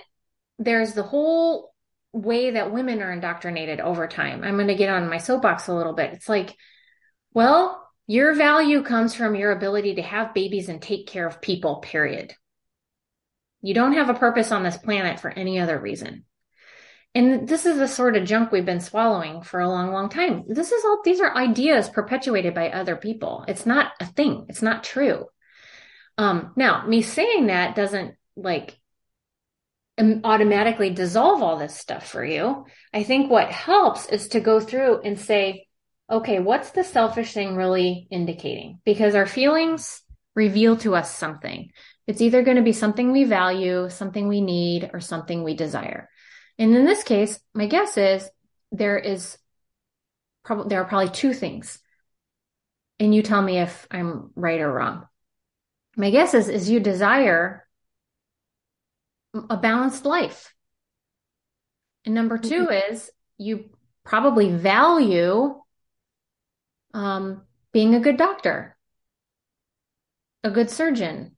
there's 0.59 0.91
the 0.91 1.03
whole 1.03 1.73
way 2.11 2.51
that 2.51 2.73
women 2.73 3.01
are 3.01 3.13
indoctrinated 3.13 3.79
over 3.79 4.09
time. 4.09 4.43
I'm 4.43 4.55
going 4.55 4.67
to 4.67 4.75
get 4.75 4.89
on 4.89 5.09
my 5.09 5.19
soapbox 5.19 5.69
a 5.69 5.73
little 5.73 5.93
bit. 5.93 6.11
It's 6.11 6.27
like, 6.27 6.53
well, 7.33 7.89
your 8.11 8.35
value 8.35 8.83
comes 8.83 9.15
from 9.15 9.35
your 9.35 9.53
ability 9.53 9.95
to 9.95 10.01
have 10.01 10.33
babies 10.33 10.67
and 10.67 10.81
take 10.81 11.07
care 11.07 11.25
of 11.25 11.39
people, 11.39 11.77
period. 11.77 12.33
You 13.61 13.73
don't 13.73 13.93
have 13.93 14.09
a 14.09 14.13
purpose 14.13 14.51
on 14.51 14.63
this 14.63 14.75
planet 14.75 15.21
for 15.21 15.29
any 15.29 15.61
other 15.61 15.79
reason. 15.79 16.25
And 17.15 17.47
this 17.47 17.65
is 17.65 17.77
the 17.77 17.87
sort 17.87 18.17
of 18.17 18.25
junk 18.25 18.51
we've 18.51 18.65
been 18.65 18.81
swallowing 18.81 19.43
for 19.43 19.61
a 19.61 19.69
long, 19.69 19.93
long 19.93 20.09
time. 20.09 20.43
This 20.45 20.73
is 20.73 20.83
all, 20.83 20.99
these 21.05 21.21
are 21.21 21.37
ideas 21.37 21.87
perpetuated 21.87 22.53
by 22.53 22.71
other 22.71 22.97
people. 22.97 23.45
It's 23.47 23.65
not 23.65 23.93
a 24.01 24.05
thing. 24.05 24.45
It's 24.49 24.61
not 24.61 24.83
true. 24.83 25.27
Um, 26.17 26.51
now, 26.57 26.85
me 26.85 27.03
saying 27.03 27.47
that 27.47 27.77
doesn't 27.77 28.15
like 28.35 28.77
automatically 29.97 30.89
dissolve 30.89 31.41
all 31.41 31.57
this 31.57 31.77
stuff 31.77 32.09
for 32.09 32.25
you. 32.25 32.65
I 32.93 33.03
think 33.03 33.31
what 33.31 33.51
helps 33.51 34.07
is 34.07 34.27
to 34.29 34.41
go 34.41 34.59
through 34.59 34.99
and 34.99 35.17
say, 35.17 35.67
okay, 36.11 36.39
what's 36.39 36.71
the 36.71 36.83
selfish 36.83 37.33
thing 37.33 37.55
really 37.55 38.07
indicating? 38.11 38.79
Because 38.85 39.15
our 39.15 39.25
feelings 39.25 40.01
reveal 40.35 40.77
to 40.77 40.95
us 40.95 41.15
something. 41.15 41.71
It's 42.05 42.21
either 42.21 42.43
going 42.43 42.57
to 42.57 42.63
be 42.63 42.73
something 42.73 43.11
we 43.11 43.23
value, 43.23 43.89
something 43.89 44.27
we 44.27 44.41
need, 44.41 44.89
or 44.93 44.99
something 44.99 45.43
we 45.43 45.55
desire. 45.55 46.09
And 46.57 46.75
in 46.75 46.85
this 46.85 47.03
case, 47.03 47.39
my 47.53 47.67
guess 47.67 47.97
is 47.97 48.29
there 48.71 48.97
is 48.97 49.37
probably 50.43 50.69
there 50.69 50.81
are 50.81 50.87
probably 50.87 51.09
two 51.09 51.33
things. 51.33 51.79
And 52.99 53.15
you 53.15 53.23
tell 53.23 53.41
me 53.41 53.59
if 53.59 53.87
I'm 53.89 54.31
right 54.35 54.59
or 54.59 54.71
wrong. 54.71 55.07
My 55.95 56.11
guess 56.11 56.33
is 56.33 56.49
is 56.49 56.69
you 56.69 56.79
desire 56.79 57.65
a 59.49 59.57
balanced 59.57 60.05
life. 60.05 60.53
And 62.03 62.13
number 62.13 62.37
2 62.37 62.65
mm-hmm. 62.65 62.93
is 62.93 63.09
you 63.37 63.69
probably 64.03 64.51
value 64.51 65.61
um, 66.93 67.41
being 67.71 67.95
a 67.95 68.00
good 68.00 68.17
doctor, 68.17 68.75
a 70.43 70.51
good 70.51 70.69
surgeon. 70.69 71.36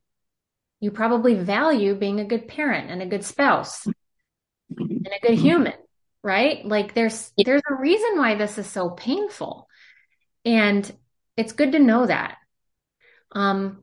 You 0.80 0.90
probably 0.90 1.34
value 1.34 1.94
being 1.94 2.20
a 2.20 2.26
good 2.26 2.48
parent 2.48 2.90
and 2.90 3.00
a 3.00 3.06
good 3.06 3.24
spouse 3.24 3.86
and 3.86 5.06
a 5.06 5.26
good 5.26 5.38
human, 5.38 5.74
right? 6.22 6.64
Like 6.64 6.94
there's 6.94 7.32
there's 7.42 7.62
a 7.70 7.74
reason 7.74 8.18
why 8.18 8.34
this 8.34 8.58
is 8.58 8.66
so 8.66 8.90
painful. 8.90 9.68
And 10.44 10.90
it's 11.36 11.52
good 11.52 11.72
to 11.72 11.78
know 11.78 12.06
that. 12.06 12.36
Um, 13.32 13.82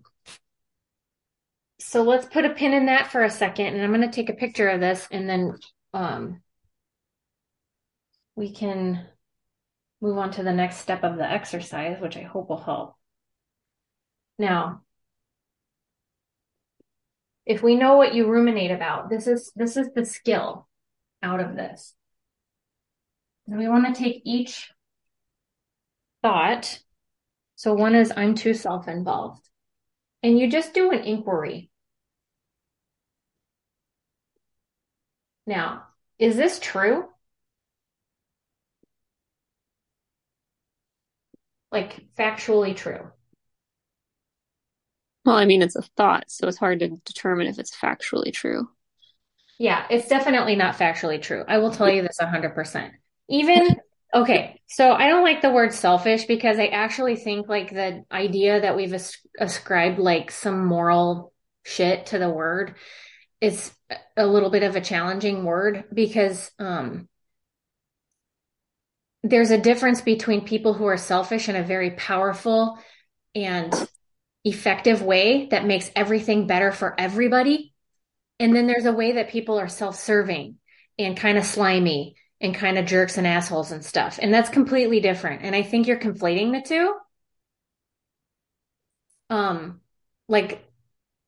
so 1.80 2.04
let's 2.04 2.28
put 2.28 2.46
a 2.46 2.52
pin 2.52 2.74
in 2.74 2.86
that 2.86 3.12
for 3.12 3.24
a 3.24 3.30
second, 3.30 3.68
and 3.68 3.82
I'm 3.82 3.92
going 3.92 4.08
to 4.08 4.16
take 4.16 4.30
a 4.30 4.34
picture 4.34 4.70
of 4.70 4.80
this, 4.80 5.08
and 5.12 5.28
then 5.28 5.58
um, 5.94 6.42
we 8.36 8.54
can 8.54 9.06
move 10.02 10.18
on 10.18 10.32
to 10.32 10.44
the 10.44 10.52
next 10.52 10.78
step 10.78 11.04
of 11.04 11.18
the 11.18 11.30
exercise, 11.30 12.02
which 12.02 12.18
I 12.18 12.24
hope 12.24 12.50
will 12.50 12.62
help. 12.62 12.96
Now, 14.40 14.82
if 17.46 17.62
we 17.62 17.76
know 17.76 17.98
what 17.98 18.16
you 18.16 18.28
ruminate 18.28 18.72
about, 18.72 19.10
this 19.10 19.28
is 19.28 19.52
this 19.56 19.78
is 19.78 19.90
the 19.94 20.06
skill 20.06 20.68
out 21.22 21.40
of 21.40 21.56
this. 21.56 21.94
And 23.48 23.58
we 23.58 23.68
want 23.68 23.94
to 23.94 24.02
take 24.02 24.22
each 24.26 24.72
thought. 26.22 26.80
So 27.56 27.74
one 27.74 27.96
is 27.96 28.12
I'm 28.16 28.36
too 28.36 28.54
self-involved. 28.54 29.48
And 30.24 30.40
you 30.40 30.50
just 30.50 30.74
do 30.74 30.92
an 30.92 31.00
inquiry. 31.00 31.70
Now, 35.46 35.84
is 36.18 36.38
this 36.38 36.60
true? 36.60 37.06
Like 41.72 42.06
factually 42.18 42.76
true? 42.76 43.12
Well, 45.26 45.36
I 45.36 45.46
mean, 45.46 45.62
it's 45.62 45.76
a 45.76 45.84
thought, 45.84 46.26
so 46.28 46.48
it's 46.48 46.58
hard 46.58 46.80
to 46.80 46.90
determine 47.06 47.48
if 47.48 47.60
it's 47.60 47.76
factually 47.76 48.34
true. 48.34 48.70
Yeah, 49.60 49.86
it's 49.92 50.08
definitely 50.08 50.56
not 50.56 50.76
factually 50.76 51.22
true. 51.22 51.44
I 51.48 51.60
will 51.60 51.70
tell 51.70 51.90
you 51.90 52.02
this 52.02 52.18
100%. 52.20 52.92
Even, 53.30 53.76
okay, 54.14 54.60
so 54.68 54.92
I 54.92 55.08
don't 55.08 55.24
like 55.24 55.42
the 55.42 55.52
word 55.52 55.74
selfish 55.74 56.26
because 56.26 56.58
I 56.58 56.66
actually 56.68 57.16
think 57.16 57.48
like 57.48 57.70
the 57.70 58.04
idea 58.12 58.62
that 58.62 58.76
we've 58.76 58.94
as- 58.94 59.18
ascribed 59.40 60.00
like 60.00 60.32
some 60.32 60.66
moral 60.66 61.32
shit 61.64 62.08
to 62.08 62.18
the 62.18 62.30
word 62.30 62.74
is 63.40 63.72
a 64.18 64.26
little 64.26 64.50
bit 64.50 64.64
of 64.64 64.76
a 64.76 64.82
challenging 64.82 65.44
word 65.44 65.84
because 65.94 66.50
um, 66.58 67.08
there's 69.24 69.52
a 69.52 69.58
difference 69.58 70.02
between 70.02 70.46
people 70.46 70.74
who 70.74 70.86
are 70.86 70.98
selfish 70.98 71.48
in 71.48 71.56
a 71.56 71.64
very 71.64 71.92
powerful 71.92 72.80
and 73.36 73.74
effective 74.44 75.02
way 75.02 75.48
that 75.52 75.66
makes 75.66 75.92
everything 75.96 76.48
better 76.48 76.72
for 76.72 77.00
everybody. 77.00 77.74
And 78.40 78.56
then 78.56 78.66
there's 78.66 78.86
a 78.86 78.94
way 78.94 79.14
that 79.14 79.30
people 79.30 79.60
are 79.60 79.68
self 79.68 79.96
serving 79.96 80.58
and 80.98 81.16
kind 81.16 81.38
of 81.38 81.46
slimy 81.46 82.16
and 82.40 82.56
kind 82.56 82.80
of 82.80 82.86
jerks 82.88 83.18
and 83.18 83.28
assholes 83.28 83.72
and 83.72 83.86
stuff. 83.86 84.18
And 84.20 84.34
that's 84.34 84.50
completely 84.50 85.00
different. 85.00 85.44
And 85.44 85.56
I 85.56 85.62
think 85.62 85.88
you're 85.88 86.00
conflating 86.00 86.52
the 86.52 86.68
two. 86.68 86.96
Um, 89.30 89.80
like 90.28 90.66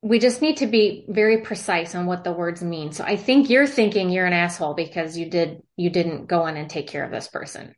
we 0.01 0.19
just 0.19 0.41
need 0.41 0.57
to 0.57 0.67
be 0.67 1.05
very 1.07 1.37
precise 1.41 1.95
on 1.95 2.07
what 2.07 2.23
the 2.23 2.33
words 2.33 2.61
mean. 2.61 2.91
So 2.91 3.03
I 3.03 3.15
think 3.15 3.49
you're 3.49 3.67
thinking 3.67 4.09
you're 4.09 4.25
an 4.25 4.33
asshole 4.33 4.73
because 4.73 5.17
you 5.17 5.29
did 5.29 5.61
you 5.77 5.91
didn't 5.91 6.25
go 6.25 6.47
in 6.47 6.57
and 6.57 6.69
take 6.69 6.87
care 6.87 7.05
of 7.05 7.11
this 7.11 7.27
person. 7.27 7.75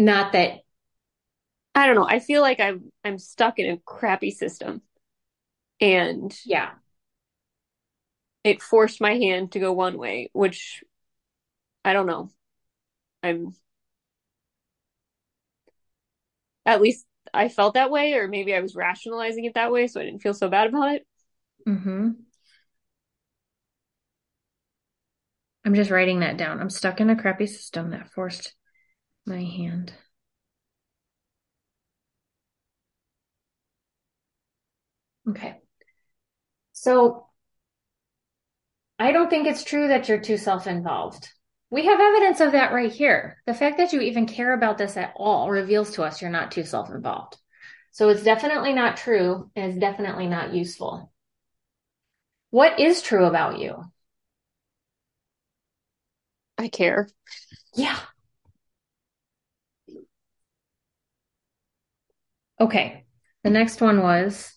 Not 0.00 0.32
that 0.32 0.60
I 1.74 1.86
don't 1.86 1.94
know. 1.94 2.08
I 2.08 2.20
feel 2.20 2.40
like 2.40 2.58
I'm 2.58 2.90
I'm 3.04 3.18
stuck 3.18 3.58
in 3.58 3.70
a 3.70 3.76
crappy 3.76 4.30
system. 4.30 4.80
And 5.78 6.34
yeah. 6.46 6.70
It 8.42 8.62
forced 8.62 9.02
my 9.02 9.16
hand 9.16 9.52
to 9.52 9.60
go 9.60 9.74
one 9.74 9.98
way, 9.98 10.30
which 10.32 10.82
I 11.84 11.92
don't 11.92 12.06
know. 12.06 12.30
I'm 13.22 13.54
at 16.64 16.80
least 16.80 17.04
I 17.34 17.50
felt 17.50 17.74
that 17.74 17.90
way, 17.90 18.14
or 18.14 18.26
maybe 18.26 18.54
I 18.54 18.60
was 18.60 18.74
rationalizing 18.74 19.44
it 19.44 19.54
that 19.54 19.70
way, 19.70 19.86
so 19.86 20.00
I 20.00 20.04
didn't 20.04 20.22
feel 20.22 20.32
so 20.32 20.48
bad 20.48 20.68
about 20.68 20.94
it. 20.94 21.06
Mm-hmm. 21.68 22.10
I'm 25.66 25.74
just 25.74 25.90
writing 25.90 26.20
that 26.20 26.38
down. 26.38 26.58
I'm 26.58 26.70
stuck 26.70 27.02
in 27.02 27.10
a 27.10 27.20
crappy 27.20 27.46
system 27.46 27.90
that 27.90 28.10
forced 28.10 28.54
my 29.26 29.42
hand. 29.42 29.92
Okay. 35.28 35.60
So 36.72 37.28
I 39.00 39.10
don't 39.12 39.28
think 39.28 39.46
it's 39.48 39.64
true 39.64 39.88
that 39.88 40.08
you're 40.08 40.20
too 40.20 40.36
self-involved. 40.36 41.28
We 41.70 41.86
have 41.86 41.98
evidence 42.00 42.38
of 42.40 42.52
that 42.52 42.72
right 42.72 42.92
here. 42.92 43.42
The 43.46 43.54
fact 43.54 43.78
that 43.78 43.92
you 43.92 44.00
even 44.00 44.26
care 44.26 44.52
about 44.52 44.78
this 44.78 44.96
at 44.96 45.12
all 45.16 45.50
reveals 45.50 45.92
to 45.92 46.02
us 46.04 46.20
you're 46.20 46.30
not 46.30 46.52
too 46.52 46.64
self-involved. 46.64 47.36
So 47.92 48.08
it's 48.10 48.22
definitely 48.22 48.72
not 48.72 48.96
true 48.96 49.50
and 49.56 49.70
it's 49.72 49.80
definitely 49.80 50.28
not 50.28 50.54
useful. 50.54 51.12
What 52.50 52.78
is 52.78 53.02
true 53.02 53.24
about 53.24 53.58
you? 53.58 53.90
I 56.58 56.68
care. 56.68 57.08
Yeah. 57.74 57.98
Okay. 62.60 63.04
The 63.42 63.50
next 63.50 63.80
one 63.80 64.02
was 64.02 64.56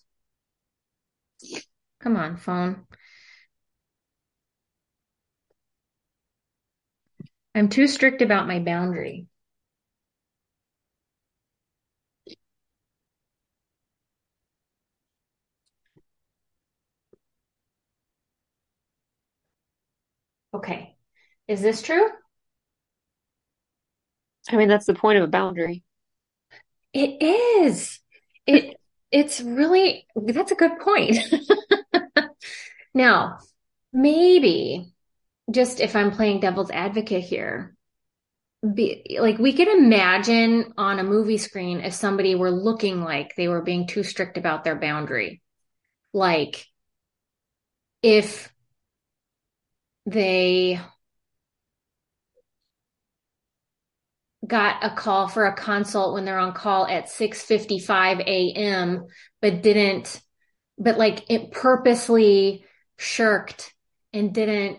Come 1.98 2.16
on, 2.16 2.36
phone. 2.36 2.86
I'm 7.52 7.68
too 7.68 7.88
strict 7.88 8.22
about 8.22 8.46
my 8.46 8.60
boundary. 8.60 9.26
Okay. 20.54 20.96
Is 21.48 21.60
this 21.62 21.82
true? 21.82 22.08
I 24.50 24.56
mean, 24.56 24.68
that's 24.68 24.86
the 24.86 24.94
point 24.94 25.18
of 25.18 25.24
a 25.24 25.28
boundary. 25.28 25.82
It 26.94 27.22
is. 27.22 28.00
It 28.46 28.76
it's 29.10 29.40
really 29.40 30.06
that's 30.16 30.52
a 30.52 30.56
good 30.56 30.78
point. 30.80 31.18
now, 32.94 33.38
maybe 33.92 34.94
just 35.50 35.80
if 35.80 35.96
I'm 35.96 36.12
playing 36.12 36.40
devil's 36.40 36.70
advocate 36.70 37.24
here, 37.24 37.76
be, 38.74 39.18
like 39.20 39.38
we 39.38 39.52
could 39.52 39.68
imagine 39.68 40.72
on 40.78 40.98
a 40.98 41.04
movie 41.04 41.38
screen 41.38 41.80
if 41.80 41.94
somebody 41.94 42.34
were 42.34 42.50
looking 42.50 43.02
like 43.02 43.34
they 43.36 43.48
were 43.48 43.62
being 43.62 43.86
too 43.86 44.02
strict 44.02 44.38
about 44.38 44.64
their 44.64 44.76
boundary. 44.76 45.42
Like 46.12 46.66
if 48.02 48.52
they 50.06 50.80
got 54.46 54.84
a 54.84 54.90
call 54.90 55.28
for 55.28 55.46
a 55.46 55.54
consult 55.54 56.14
when 56.14 56.24
they're 56.24 56.38
on 56.38 56.52
call 56.52 56.86
at 56.86 57.08
6:55 57.08 58.20
a.m. 58.20 59.06
but 59.40 59.62
didn't 59.62 60.20
but 60.78 60.98
like 60.98 61.30
it 61.30 61.52
purposely 61.52 62.64
shirked 62.96 63.72
and 64.12 64.34
didn't 64.34 64.78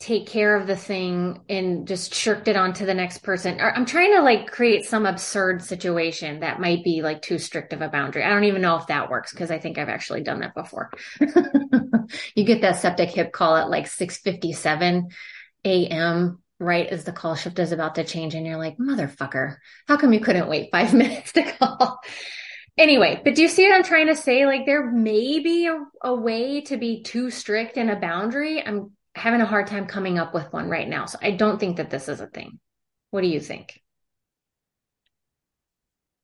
take 0.00 0.26
care 0.26 0.54
of 0.56 0.66
the 0.66 0.76
thing 0.76 1.40
and 1.48 1.88
just 1.88 2.14
shirked 2.14 2.46
it 2.46 2.56
onto 2.56 2.84
the 2.84 2.92
next 2.92 3.18
person. 3.22 3.58
I'm 3.58 3.86
trying 3.86 4.14
to 4.14 4.22
like 4.22 4.50
create 4.50 4.84
some 4.84 5.06
absurd 5.06 5.62
situation 5.62 6.40
that 6.40 6.60
might 6.60 6.84
be 6.84 7.00
like 7.00 7.22
too 7.22 7.38
strict 7.38 7.72
of 7.72 7.80
a 7.80 7.88
boundary. 7.88 8.22
I 8.22 8.28
don't 8.28 8.44
even 8.44 8.60
know 8.60 8.76
if 8.76 8.88
that 8.88 9.08
works 9.08 9.32
because 9.32 9.50
I 9.50 9.58
think 9.58 9.78
I've 9.78 9.88
actually 9.88 10.22
done 10.22 10.40
that 10.40 10.54
before. 10.54 10.90
you 12.34 12.44
get 12.44 12.60
that 12.60 12.76
septic 12.76 13.10
hip 13.10 13.32
call 13.32 13.56
at 13.56 13.70
like 13.70 13.86
6:57 13.86 15.10
a.m 15.64 16.43
right 16.64 16.86
as 16.86 17.04
the 17.04 17.12
call 17.12 17.34
shift 17.34 17.58
is 17.58 17.72
about 17.72 17.96
to 17.96 18.04
change 18.04 18.34
and 18.34 18.46
you're 18.46 18.58
like, 18.58 18.78
motherfucker, 18.78 19.56
how 19.86 19.96
come 19.96 20.12
you 20.12 20.20
couldn't 20.20 20.48
wait 20.48 20.70
five 20.72 20.94
minutes 20.94 21.32
to 21.32 21.42
call? 21.42 22.00
anyway, 22.76 23.20
but 23.22 23.34
do 23.34 23.42
you 23.42 23.48
see 23.48 23.64
what 23.68 23.74
I'm 23.74 23.84
trying 23.84 24.08
to 24.08 24.16
say? 24.16 24.46
Like 24.46 24.66
there 24.66 24.90
may 24.90 25.40
be 25.40 25.66
a, 25.66 25.78
a 26.02 26.14
way 26.14 26.62
to 26.62 26.76
be 26.76 27.02
too 27.02 27.30
strict 27.30 27.76
in 27.76 27.90
a 27.90 27.96
boundary. 27.96 28.64
I'm 28.64 28.92
having 29.14 29.40
a 29.40 29.46
hard 29.46 29.66
time 29.66 29.86
coming 29.86 30.18
up 30.18 30.34
with 30.34 30.52
one 30.52 30.68
right 30.68 30.88
now. 30.88 31.06
So 31.06 31.18
I 31.22 31.32
don't 31.32 31.58
think 31.58 31.76
that 31.76 31.90
this 31.90 32.08
is 32.08 32.20
a 32.20 32.26
thing. 32.26 32.58
What 33.10 33.20
do 33.20 33.28
you 33.28 33.40
think? 33.40 33.80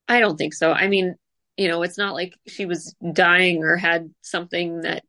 I 0.08 0.18
don't 0.18 0.36
think 0.36 0.54
so. 0.54 0.72
I 0.72 0.88
mean, 0.88 1.14
you 1.56 1.68
know, 1.68 1.82
it's 1.82 1.98
not 1.98 2.14
like 2.14 2.34
she 2.48 2.66
was 2.66 2.94
dying 3.12 3.62
or 3.62 3.76
had 3.76 4.12
something 4.22 4.80
that, 4.80 5.04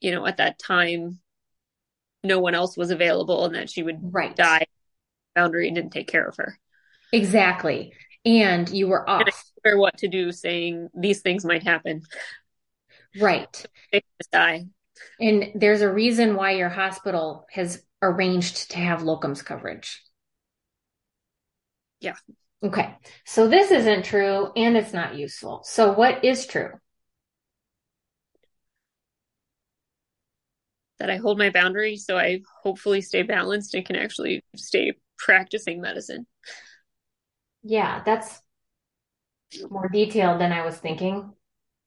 you 0.00 0.10
know, 0.10 0.26
at 0.26 0.36
that 0.36 0.58
time 0.58 1.20
no 2.24 2.40
one 2.40 2.54
else 2.54 2.76
was 2.76 2.90
available 2.90 3.44
and 3.44 3.54
that 3.54 3.70
she 3.70 3.82
would 3.82 3.98
right. 4.02 4.34
die 4.34 4.66
boundary 5.38 5.70
didn't 5.70 5.92
take 5.92 6.08
care 6.08 6.26
of 6.26 6.36
her. 6.36 6.58
Exactly. 7.12 7.92
And 8.24 8.68
you 8.68 8.88
were 8.88 9.08
off. 9.08 9.22
And 9.64 9.78
what 9.78 9.98
to 9.98 10.08
do 10.08 10.32
saying 10.32 10.88
these 10.98 11.20
things 11.20 11.44
might 11.44 11.62
happen. 11.62 12.02
Right. 13.20 13.64
They 13.92 14.02
die. 14.32 14.66
And 15.20 15.52
there's 15.54 15.80
a 15.80 15.92
reason 15.92 16.34
why 16.34 16.52
your 16.52 16.68
hospital 16.68 17.46
has 17.50 17.82
arranged 18.02 18.72
to 18.72 18.78
have 18.78 19.00
locums 19.00 19.44
coverage. 19.44 20.02
Yeah. 22.00 22.16
Okay. 22.62 22.96
So 23.24 23.48
this 23.48 23.70
isn't 23.70 24.04
true 24.04 24.50
and 24.56 24.76
it's 24.76 24.92
not 24.92 25.16
useful. 25.16 25.62
So 25.64 25.92
what 25.92 26.24
is 26.24 26.46
true? 26.46 26.70
That 30.98 31.10
I 31.10 31.16
hold 31.16 31.38
my 31.38 31.50
boundaries 31.50 32.04
so 32.04 32.18
I 32.18 32.40
hopefully 32.62 33.00
stay 33.00 33.22
balanced 33.22 33.74
and 33.74 33.86
can 33.86 33.96
actually 33.96 34.42
stay 34.56 34.94
practicing 35.16 35.80
medicine. 35.80 36.26
Yeah, 37.62 38.02
that's 38.04 38.40
more 39.70 39.88
detailed 39.88 40.40
than 40.40 40.52
I 40.52 40.64
was 40.64 40.76
thinking. 40.76 41.32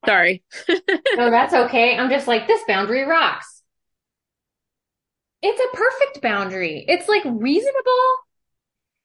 Sorry. 0.05 0.43
no, 0.69 1.29
that's 1.29 1.53
okay. 1.53 1.97
I'm 1.97 2.09
just 2.09 2.27
like, 2.27 2.47
this 2.47 2.61
boundary 2.67 3.03
rocks. 3.03 3.61
It's 5.41 5.59
a 5.59 5.75
perfect 5.75 6.21
boundary. 6.21 6.85
It's 6.87 7.07
like 7.07 7.23
reasonable. 7.25 8.15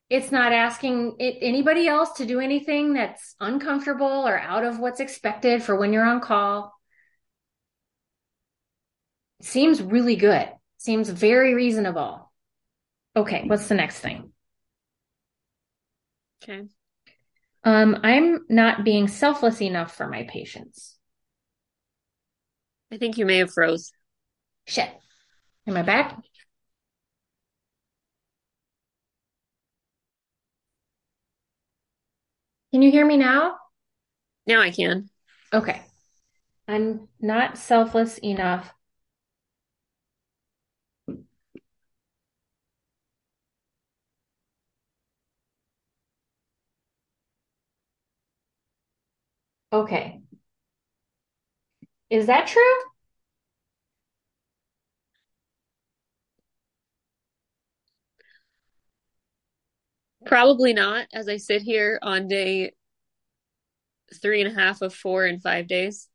It's 0.09 0.31
not 0.31 0.53
asking 0.53 1.17
it, 1.19 1.39
anybody 1.41 1.89
else 1.89 2.13
to 2.19 2.27
do 2.27 2.41
anything 2.41 2.93
that's 2.93 3.35
uncomfortable 3.41 4.07
or 4.07 4.39
out 4.39 4.65
of 4.65 4.79
what's 4.79 5.01
expected 5.01 5.63
for 5.63 5.77
when 5.77 5.93
you're 5.93 6.07
on 6.07 6.21
call. 6.21 6.76
Seems 9.41 9.83
really 9.83 10.17
good. 10.17 10.49
Seems 10.79 11.09
very 11.09 11.55
reasonable. 11.55 12.31
Okay, 13.15 13.45
what's 13.47 13.69
the 13.69 13.75
next 13.75 14.01
thing? 14.01 14.33
Okay. 16.43 16.69
Um, 17.65 17.99
I'm 18.05 18.45
not 18.49 18.85
being 18.85 19.09
selfless 19.09 19.61
enough 19.61 19.97
for 19.97 20.07
my 20.07 20.25
patients. 20.25 20.97
I 22.93 22.99
think 22.99 23.19
you 23.19 23.27
may 23.27 23.39
have 23.39 23.53
froze. 23.53 23.91
Shit. 24.67 24.89
Am 25.67 25.77
I 25.77 25.83
back? 25.83 26.17
Can 32.73 32.83
you 32.83 32.91
hear 32.91 33.07
me 33.07 33.17
now? 33.17 33.57
Now 34.47 34.61
I 34.61 34.71
can. 34.71 35.09
Okay. 35.53 35.81
I'm 36.69 37.09
not 37.21 37.59
selfless 37.59 38.19
enough. 38.19 38.73
Okay. 49.73 50.23
Is 52.11 52.27
that 52.27 52.47
true? 52.47 52.63
Probably 60.25 60.73
not, 60.73 61.07
as 61.13 61.29
I 61.29 61.37
sit 61.37 61.63
here 61.63 61.99
on 62.03 62.27
day 62.29 62.73
three 64.21 64.41
and 64.43 64.51
a 64.51 64.61
half 64.61 64.83
of 64.83 64.95
four 64.95 65.25
and 65.25 65.43
five 65.43 65.67
days. 65.67 66.09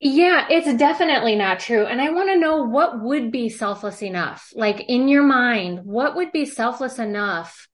Yeah, 0.00 0.46
it's 0.50 0.72
definitely 0.78 1.36
not 1.36 1.60
true. 1.60 1.86
And 1.86 2.00
I 2.00 2.10
want 2.10 2.28
to 2.28 2.38
know 2.38 2.62
what 2.64 3.00
would 3.00 3.30
be 3.30 3.48
selfless 3.48 4.02
enough? 4.02 4.52
Like 4.54 4.80
in 4.88 5.08
your 5.08 5.22
mind, 5.22 5.84
what 5.84 6.16
would 6.16 6.32
be 6.32 6.44
selfless 6.44 6.98
enough 6.98 7.68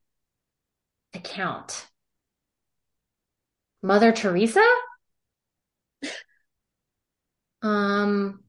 to 1.12 1.20
count? 1.20 1.86
Mother 3.82 4.12
Teresa? 4.12 4.64
Um, 7.62 8.40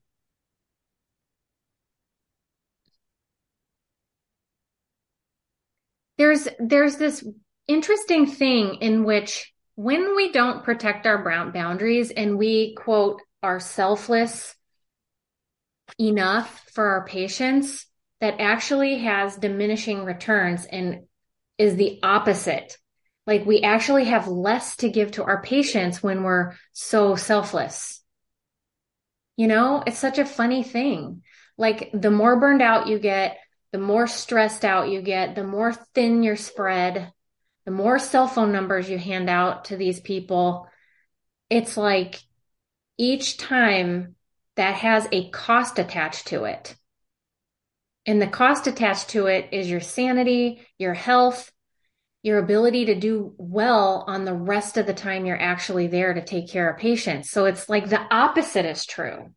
there's 6.17 6.47
there's 6.59 6.97
this 6.97 7.25
interesting 7.67 8.27
thing 8.27 8.75
in 8.81 9.03
which 9.03 9.53
when 9.75 10.15
we 10.15 10.31
don't 10.31 10.63
protect 10.63 11.05
our 11.05 11.21
brown 11.23 11.51
boundaries 11.51 12.11
and 12.11 12.37
we 12.37 12.73
quote 12.75 13.21
are 13.43 13.59
selfless 13.59 14.55
enough 15.99 16.63
for 16.73 16.85
our 16.85 17.05
patients 17.05 17.85
that 18.19 18.39
actually 18.39 18.99
has 18.99 19.35
diminishing 19.35 20.03
returns 20.03 20.65
and 20.65 21.03
is 21.57 21.75
the 21.75 21.99
opposite. 22.03 22.77
Like 23.27 23.45
we 23.45 23.61
actually 23.61 24.05
have 24.05 24.29
less 24.29 24.77
to 24.77 24.89
give 24.89 25.11
to 25.11 25.23
our 25.25 25.41
patients 25.41 26.01
when 26.01 26.23
we're 26.23 26.55
so 26.71 27.15
selfless. 27.17 28.01
You 29.35 29.47
know, 29.47 29.83
it's 29.85 29.99
such 29.99 30.17
a 30.17 30.25
funny 30.25 30.63
thing. 30.63 31.23
Like 31.57 31.91
the 31.93 32.09
more 32.09 32.39
burned 32.39 32.61
out 32.61 32.87
you 32.87 32.97
get, 32.97 33.37
the 33.73 33.79
more 33.79 34.07
stressed 34.07 34.63
out 34.63 34.89
you 34.89 35.01
get, 35.01 35.35
the 35.35 35.43
more 35.43 35.73
thin 35.73 36.23
you're 36.23 36.37
spread, 36.37 37.11
the 37.65 37.71
more 37.71 37.99
cell 37.99 38.29
phone 38.29 38.53
numbers 38.53 38.89
you 38.89 38.97
hand 38.97 39.29
out 39.29 39.65
to 39.65 39.75
these 39.75 39.99
people. 39.99 40.69
It's 41.49 41.75
like 41.75 42.21
each 42.97 43.37
time 43.37 44.15
that 44.55 44.75
has 44.75 45.05
a 45.11 45.29
cost 45.29 45.79
attached 45.79 46.27
to 46.27 46.45
it. 46.45 46.75
And 48.05 48.21
the 48.21 48.27
cost 48.27 48.67
attached 48.67 49.09
to 49.09 49.25
it 49.25 49.49
is 49.51 49.69
your 49.69 49.81
sanity, 49.81 50.65
your 50.79 50.93
health, 50.93 51.51
your 52.23 52.39
ability 52.39 52.85
to 52.85 52.95
do 52.95 53.33
well 53.37 54.03
on 54.07 54.25
the 54.25 54.33
rest 54.33 54.77
of 54.77 54.85
the 54.85 54.93
time 54.93 55.25
you're 55.25 55.41
actually 55.41 55.87
there 55.87 56.13
to 56.13 56.23
take 56.23 56.49
care 56.49 56.69
of 56.69 56.79
patients. 56.79 57.29
So 57.29 57.45
it's 57.45 57.69
like 57.69 57.89
the 57.89 58.01
opposite 58.13 58.65
is 58.65 58.85
true. 58.85 59.33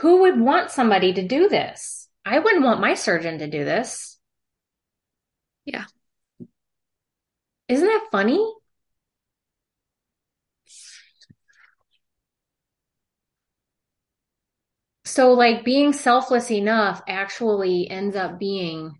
Who 0.00 0.20
would 0.22 0.38
want 0.38 0.70
somebody 0.70 1.12
to 1.14 1.26
do 1.26 1.48
this? 1.48 2.08
I 2.24 2.38
wouldn't 2.38 2.64
want 2.64 2.80
my 2.80 2.94
surgeon 2.94 3.38
to 3.38 3.48
do 3.48 3.64
this. 3.64 4.18
Yeah. 5.64 5.84
Isn't 7.68 7.86
that 7.86 8.08
funny? 8.10 8.54
So, 15.04 15.32
like, 15.32 15.64
being 15.64 15.92
selfless 15.94 16.50
enough 16.50 17.02
actually 17.08 17.90
ends 17.90 18.14
up 18.14 18.38
being 18.38 18.98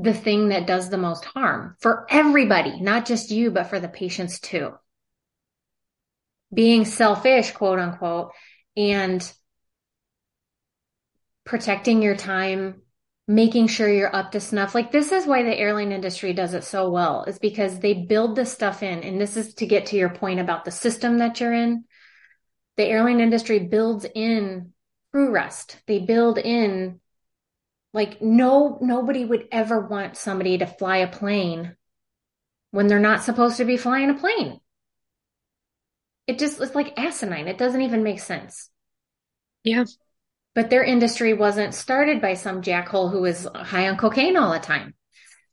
the 0.00 0.14
thing 0.14 0.50
that 0.50 0.66
does 0.66 0.88
the 0.88 0.96
most 0.96 1.24
harm 1.24 1.76
for 1.80 2.06
everybody, 2.08 2.80
not 2.80 3.04
just 3.04 3.30
you, 3.30 3.50
but 3.50 3.64
for 3.64 3.80
the 3.80 3.88
patients 3.88 4.38
too. 4.38 4.70
Being 6.54 6.84
selfish, 6.84 7.50
quote 7.50 7.80
unquote, 7.80 8.30
and 8.76 9.30
protecting 11.44 12.00
your 12.00 12.14
time, 12.14 12.82
making 13.26 13.66
sure 13.66 13.88
you're 13.88 14.14
up 14.14 14.32
to 14.32 14.40
snuff. 14.40 14.74
Like, 14.74 14.92
this 14.92 15.10
is 15.10 15.26
why 15.26 15.42
the 15.42 15.58
airline 15.58 15.92
industry 15.92 16.32
does 16.32 16.54
it 16.54 16.64
so 16.64 16.90
well, 16.90 17.24
is 17.24 17.38
because 17.38 17.80
they 17.80 17.94
build 17.94 18.36
this 18.36 18.52
stuff 18.52 18.82
in. 18.82 19.00
And 19.00 19.20
this 19.20 19.36
is 19.36 19.54
to 19.54 19.66
get 19.66 19.86
to 19.86 19.96
your 19.96 20.10
point 20.10 20.38
about 20.38 20.64
the 20.64 20.70
system 20.70 21.18
that 21.18 21.40
you're 21.40 21.52
in 21.52 21.84
the 22.78 22.86
airline 22.86 23.18
industry 23.18 23.58
builds 23.58 24.06
in 24.14 24.72
crew 25.10 25.32
rest. 25.32 25.76
They 25.86 25.98
build 25.98 26.38
in 26.38 27.00
like 27.92 28.20
no 28.20 28.78
nobody 28.80 29.24
would 29.24 29.48
ever 29.50 29.80
want 29.80 30.16
somebody 30.16 30.58
to 30.58 30.66
fly 30.66 30.98
a 30.98 31.08
plane 31.08 31.76
when 32.70 32.86
they're 32.86 33.00
not 33.00 33.22
supposed 33.22 33.56
to 33.56 33.64
be 33.64 33.76
flying 33.76 34.10
a 34.10 34.14
plane. 34.14 34.60
It 36.26 36.38
just 36.38 36.60
it's 36.60 36.74
like 36.74 36.98
asinine. 36.98 37.48
It 37.48 37.58
doesn't 37.58 37.80
even 37.80 38.02
make 38.02 38.20
sense. 38.20 38.70
Yeah. 39.64 39.84
But 40.54 40.70
their 40.70 40.84
industry 40.84 41.32
wasn't 41.32 41.74
started 41.74 42.20
by 42.20 42.34
some 42.34 42.62
jackhole 42.62 43.10
who 43.10 43.20
was 43.20 43.46
high 43.54 43.88
on 43.88 43.96
cocaine 43.96 44.36
all 44.36 44.52
the 44.52 44.58
time. 44.58 44.94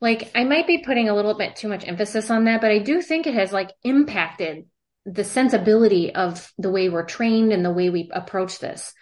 Like 0.02 0.32
I 0.36 0.44
might 0.44 0.68
be 0.68 0.80
putting 0.80 1.08
a 1.08 1.16
little 1.16 1.38
bit 1.38 1.56
too 1.56 1.70
much 1.70 1.88
emphasis 1.88 2.30
on 2.30 2.46
that, 2.46 2.60
but 2.60 2.72
I 2.72 2.80
do 2.80 3.02
think 3.02 3.28
it 3.28 3.34
has 3.34 3.54
like 3.54 3.72
impacted 3.84 4.66
the 5.06 5.24
sensibility 5.24 6.14
of 6.14 6.52
the 6.58 6.72
way 6.72 6.90
we're 6.90 7.06
trained 7.06 7.54
and 7.54 7.64
the 7.64 7.74
way 7.74 7.90
we 7.90 8.10
approach 8.14 8.60
this. 8.60 8.94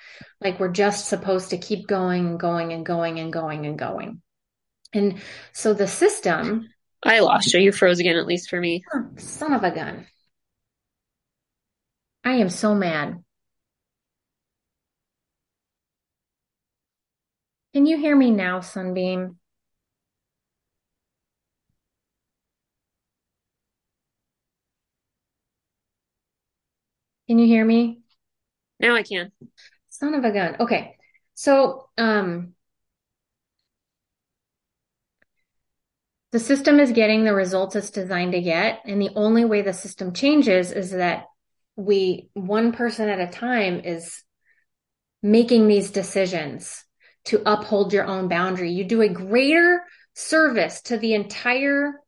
Like 0.42 0.60
we're 0.60 0.72
just 0.72 1.08
supposed 1.08 1.52
to 1.52 1.58
keep 1.58 1.88
going 1.88 2.28
and 2.28 2.40
going 2.40 2.74
and 2.74 2.86
going 2.86 3.20
and 3.20 3.32
going 3.32 3.66
and 3.66 3.80
going. 3.80 4.22
And 4.92 5.20
so 5.54 5.74
the 5.74 5.88
system. 5.88 6.70
I 7.04 7.20
lost 7.20 7.54
you. 7.54 7.60
You 7.60 7.72
froze 7.72 8.00
again, 8.00 8.18
at 8.18 8.28
least 8.28 8.50
for 8.50 8.60
me. 8.60 8.84
Oh, 8.94 9.08
son 9.18 9.54
of 9.54 9.64
a 9.64 9.72
gun. 9.72 10.06
I 12.24 12.36
am 12.36 12.50
so 12.50 12.76
mad. 12.76 13.24
Can 17.74 17.86
you 17.86 17.98
hear 17.98 18.16
me 18.16 18.30
now, 18.30 18.60
Sunbeam? 18.60 19.38
Can 27.28 27.40
you 27.40 27.48
hear 27.48 27.64
me? 27.64 28.02
Now 28.80 28.96
I 28.96 29.04
can. 29.04 29.32
Son 29.90 30.14
of 30.14 30.24
a 30.24 30.32
gun. 30.32 30.58
Okay. 30.60 30.98
So, 31.36 31.90
um, 31.98 32.54
the 36.32 36.40
system 36.40 36.80
is 36.80 36.92
getting 36.92 37.24
the 37.24 37.34
results 37.34 37.76
it's 37.76 37.92
designed 37.92 38.34
to 38.34 38.42
get. 38.42 38.82
And 38.86 39.02
the 39.02 39.12
only 39.16 39.46
way 39.46 39.62
the 39.62 39.74
system 39.74 40.14
changes 40.14 40.72
is 40.72 40.92
that 40.92 41.26
we, 41.76 42.30
one 42.34 42.72
person 42.72 43.08
at 43.08 43.20
a 43.20 43.32
time, 43.32 43.82
is 43.82 44.24
making 45.22 45.68
these 45.68 45.92
decisions 45.92 46.84
to 47.26 47.42
uphold 47.46 47.94
your 47.94 48.06
own 48.06 48.28
boundary. 48.28 48.72
You 48.72 48.84
do 48.84 49.02
a 49.02 49.10
greater 49.10 49.84
service 50.16 50.82
to 50.84 50.98
the 50.98 51.14
entire 51.14 52.02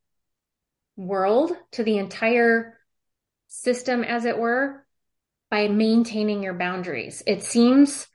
world, 0.97 1.51
to 1.73 1.83
the 1.83 1.97
entire 1.97 2.77
system, 3.47 4.03
as 4.03 4.25
it 4.25 4.37
were, 4.37 4.84
by 5.49 5.67
maintaining 5.67 6.43
your 6.43 6.53
boundaries. 6.53 7.23
It 7.25 7.43
seems 7.43 8.07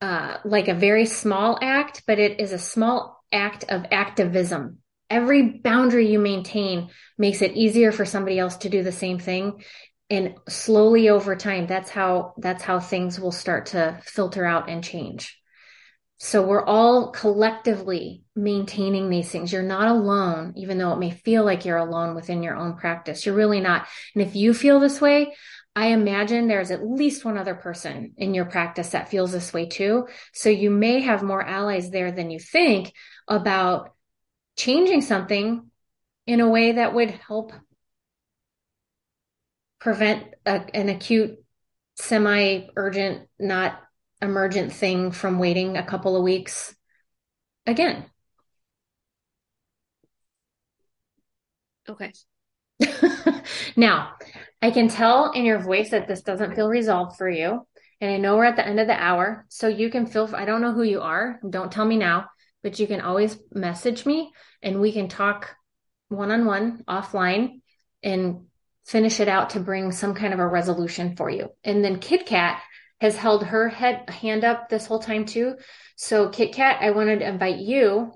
uh, 0.00 0.38
like 0.44 0.68
a 0.68 0.74
very 0.74 1.06
small 1.06 1.58
act, 1.60 2.02
but 2.06 2.18
it 2.18 2.40
is 2.40 2.52
a 2.52 2.58
small 2.58 3.22
act 3.32 3.64
of 3.68 3.84
activism. 3.90 4.78
Every 5.10 5.42
boundary 5.42 6.10
you 6.10 6.18
maintain 6.18 6.90
makes 7.16 7.42
it 7.42 7.56
easier 7.56 7.92
for 7.92 8.04
somebody 8.04 8.38
else 8.38 8.58
to 8.58 8.68
do 8.68 8.82
the 8.82 8.92
same 8.92 9.18
thing. 9.18 9.64
And 10.10 10.36
slowly 10.48 11.08
over 11.08 11.36
time, 11.36 11.66
that's 11.66 11.90
how, 11.90 12.34
that's 12.38 12.62
how 12.62 12.80
things 12.80 13.18
will 13.18 13.32
start 13.32 13.66
to 13.66 13.98
filter 14.04 14.44
out 14.44 14.68
and 14.70 14.82
change. 14.84 15.38
So 16.18 16.42
we're 16.42 16.64
all 16.64 17.10
collectively 17.10 18.24
maintaining 18.34 19.08
these 19.08 19.30
things. 19.30 19.52
You're 19.52 19.62
not 19.62 19.88
alone, 19.88 20.52
even 20.56 20.76
though 20.76 20.92
it 20.92 20.98
may 20.98 21.12
feel 21.12 21.44
like 21.44 21.64
you're 21.64 21.76
alone 21.76 22.16
within 22.16 22.42
your 22.42 22.56
own 22.56 22.76
practice. 22.76 23.24
You're 23.24 23.36
really 23.36 23.60
not. 23.60 23.86
And 24.14 24.22
if 24.22 24.34
you 24.34 24.52
feel 24.52 24.80
this 24.80 25.00
way, 25.00 25.34
I 25.76 25.88
imagine 25.88 26.48
there's 26.48 26.72
at 26.72 26.84
least 26.84 27.24
one 27.24 27.38
other 27.38 27.54
person 27.54 28.14
in 28.16 28.34
your 28.34 28.46
practice 28.46 28.90
that 28.90 29.10
feels 29.10 29.30
this 29.30 29.52
way 29.52 29.66
too. 29.66 30.08
So 30.32 30.48
you 30.48 30.70
may 30.70 31.00
have 31.02 31.22
more 31.22 31.40
allies 31.40 31.90
there 31.90 32.10
than 32.10 32.32
you 32.32 32.40
think 32.40 32.92
about 33.28 33.94
changing 34.56 35.02
something 35.02 35.70
in 36.26 36.40
a 36.40 36.48
way 36.48 36.72
that 36.72 36.94
would 36.94 37.10
help 37.10 37.52
prevent 39.78 40.34
a, 40.44 40.64
an 40.74 40.88
acute, 40.88 41.38
semi 41.94 42.66
urgent, 42.74 43.28
not 43.38 43.80
emergent 44.20 44.72
thing 44.72 45.12
from 45.12 45.38
waiting 45.38 45.76
a 45.76 45.86
couple 45.86 46.16
of 46.16 46.22
weeks 46.22 46.74
again. 47.66 48.04
Okay. 51.88 52.12
now, 53.76 54.12
I 54.60 54.70
can 54.70 54.88
tell 54.88 55.32
in 55.32 55.44
your 55.44 55.58
voice 55.58 55.90
that 55.90 56.08
this 56.08 56.22
doesn't 56.22 56.54
feel 56.54 56.68
resolved 56.68 57.16
for 57.16 57.28
you. 57.28 57.66
And 58.00 58.10
I 58.10 58.16
know 58.18 58.36
we're 58.36 58.44
at 58.44 58.56
the 58.56 58.66
end 58.66 58.78
of 58.78 58.86
the 58.86 59.00
hour. 59.00 59.46
So 59.48 59.68
you 59.68 59.90
can 59.90 60.06
feel, 60.06 60.30
I 60.34 60.44
don't 60.44 60.60
know 60.60 60.72
who 60.72 60.82
you 60.82 61.00
are. 61.00 61.40
Don't 61.48 61.72
tell 61.72 61.84
me 61.84 61.96
now, 61.96 62.26
but 62.62 62.78
you 62.78 62.86
can 62.86 63.00
always 63.00 63.38
message 63.52 64.06
me 64.06 64.30
and 64.62 64.80
we 64.80 64.92
can 64.92 65.08
talk 65.08 65.56
one 66.08 66.30
on 66.30 66.46
one 66.46 66.84
offline 66.88 67.60
and 68.02 68.46
finish 68.86 69.20
it 69.20 69.28
out 69.28 69.50
to 69.50 69.60
bring 69.60 69.92
some 69.92 70.14
kind 70.14 70.32
of 70.32 70.40
a 70.40 70.46
resolution 70.46 71.16
for 71.16 71.28
you. 71.28 71.50
And 71.64 71.84
then 71.84 71.98
Kit 71.98 72.26
Kat 72.26 72.60
has 73.00 73.16
held 73.16 73.44
her 73.44 73.68
head 73.68 74.08
hand 74.10 74.44
up 74.44 74.68
this 74.68 74.86
whole 74.86 74.98
time 74.98 75.24
too. 75.24 75.56
So 75.96 76.28
Kit 76.28 76.52
Kat, 76.52 76.78
I 76.80 76.90
wanted 76.90 77.20
to 77.20 77.28
invite 77.28 77.58
you 77.58 78.12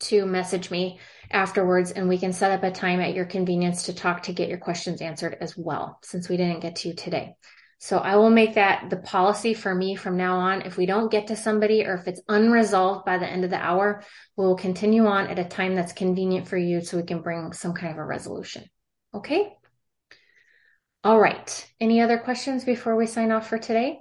to 0.00 0.24
message 0.24 0.70
me 0.70 0.98
afterwards 1.30 1.90
and 1.90 2.08
we 2.08 2.18
can 2.18 2.32
set 2.32 2.52
up 2.52 2.62
a 2.62 2.70
time 2.70 3.00
at 3.00 3.14
your 3.14 3.26
convenience 3.26 3.84
to 3.84 3.94
talk 3.94 4.24
to 4.24 4.32
get 4.32 4.48
your 4.48 4.58
questions 4.58 5.00
answered 5.00 5.36
as 5.40 5.56
well, 5.56 5.98
since 6.02 6.28
we 6.28 6.36
didn't 6.36 6.60
get 6.60 6.76
to 6.76 6.88
you 6.88 6.94
today. 6.94 7.34
So 7.82 7.96
I 7.96 8.16
will 8.16 8.30
make 8.30 8.54
that 8.54 8.90
the 8.90 8.98
policy 8.98 9.54
for 9.54 9.74
me 9.74 9.96
from 9.96 10.18
now 10.18 10.36
on. 10.36 10.62
If 10.62 10.76
we 10.76 10.84
don't 10.84 11.10
get 11.10 11.28
to 11.28 11.36
somebody 11.36 11.86
or 11.86 11.94
if 11.94 12.06
it's 12.06 12.20
unresolved 12.28 13.06
by 13.06 13.16
the 13.16 13.26
end 13.26 13.42
of 13.42 13.50
the 13.50 13.56
hour, 13.56 14.02
we'll 14.36 14.56
continue 14.56 15.06
on 15.06 15.28
at 15.28 15.38
a 15.38 15.44
time 15.44 15.74
that's 15.74 15.94
convenient 15.94 16.46
for 16.46 16.58
you 16.58 16.82
so 16.82 16.98
we 16.98 17.04
can 17.04 17.22
bring 17.22 17.54
some 17.54 17.72
kind 17.72 17.92
of 17.92 17.98
a 17.98 18.04
resolution. 18.04 18.64
Okay. 19.14 19.54
All 21.02 21.18
right. 21.18 21.66
Any 21.80 22.00
other 22.00 22.18
questions 22.18 22.64
before 22.64 22.94
we 22.94 23.06
sign 23.06 23.30
off 23.32 23.48
for 23.48 23.58
today? 23.58 24.00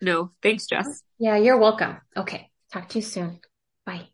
No, 0.00 0.32
thanks, 0.42 0.66
Jess. 0.66 1.02
Yeah, 1.18 1.36
you're 1.36 1.58
welcome. 1.58 1.96
Okay. 2.16 2.50
Talk 2.72 2.88
to 2.90 2.98
you 2.98 3.02
soon. 3.02 3.40
Bye. 3.84 4.08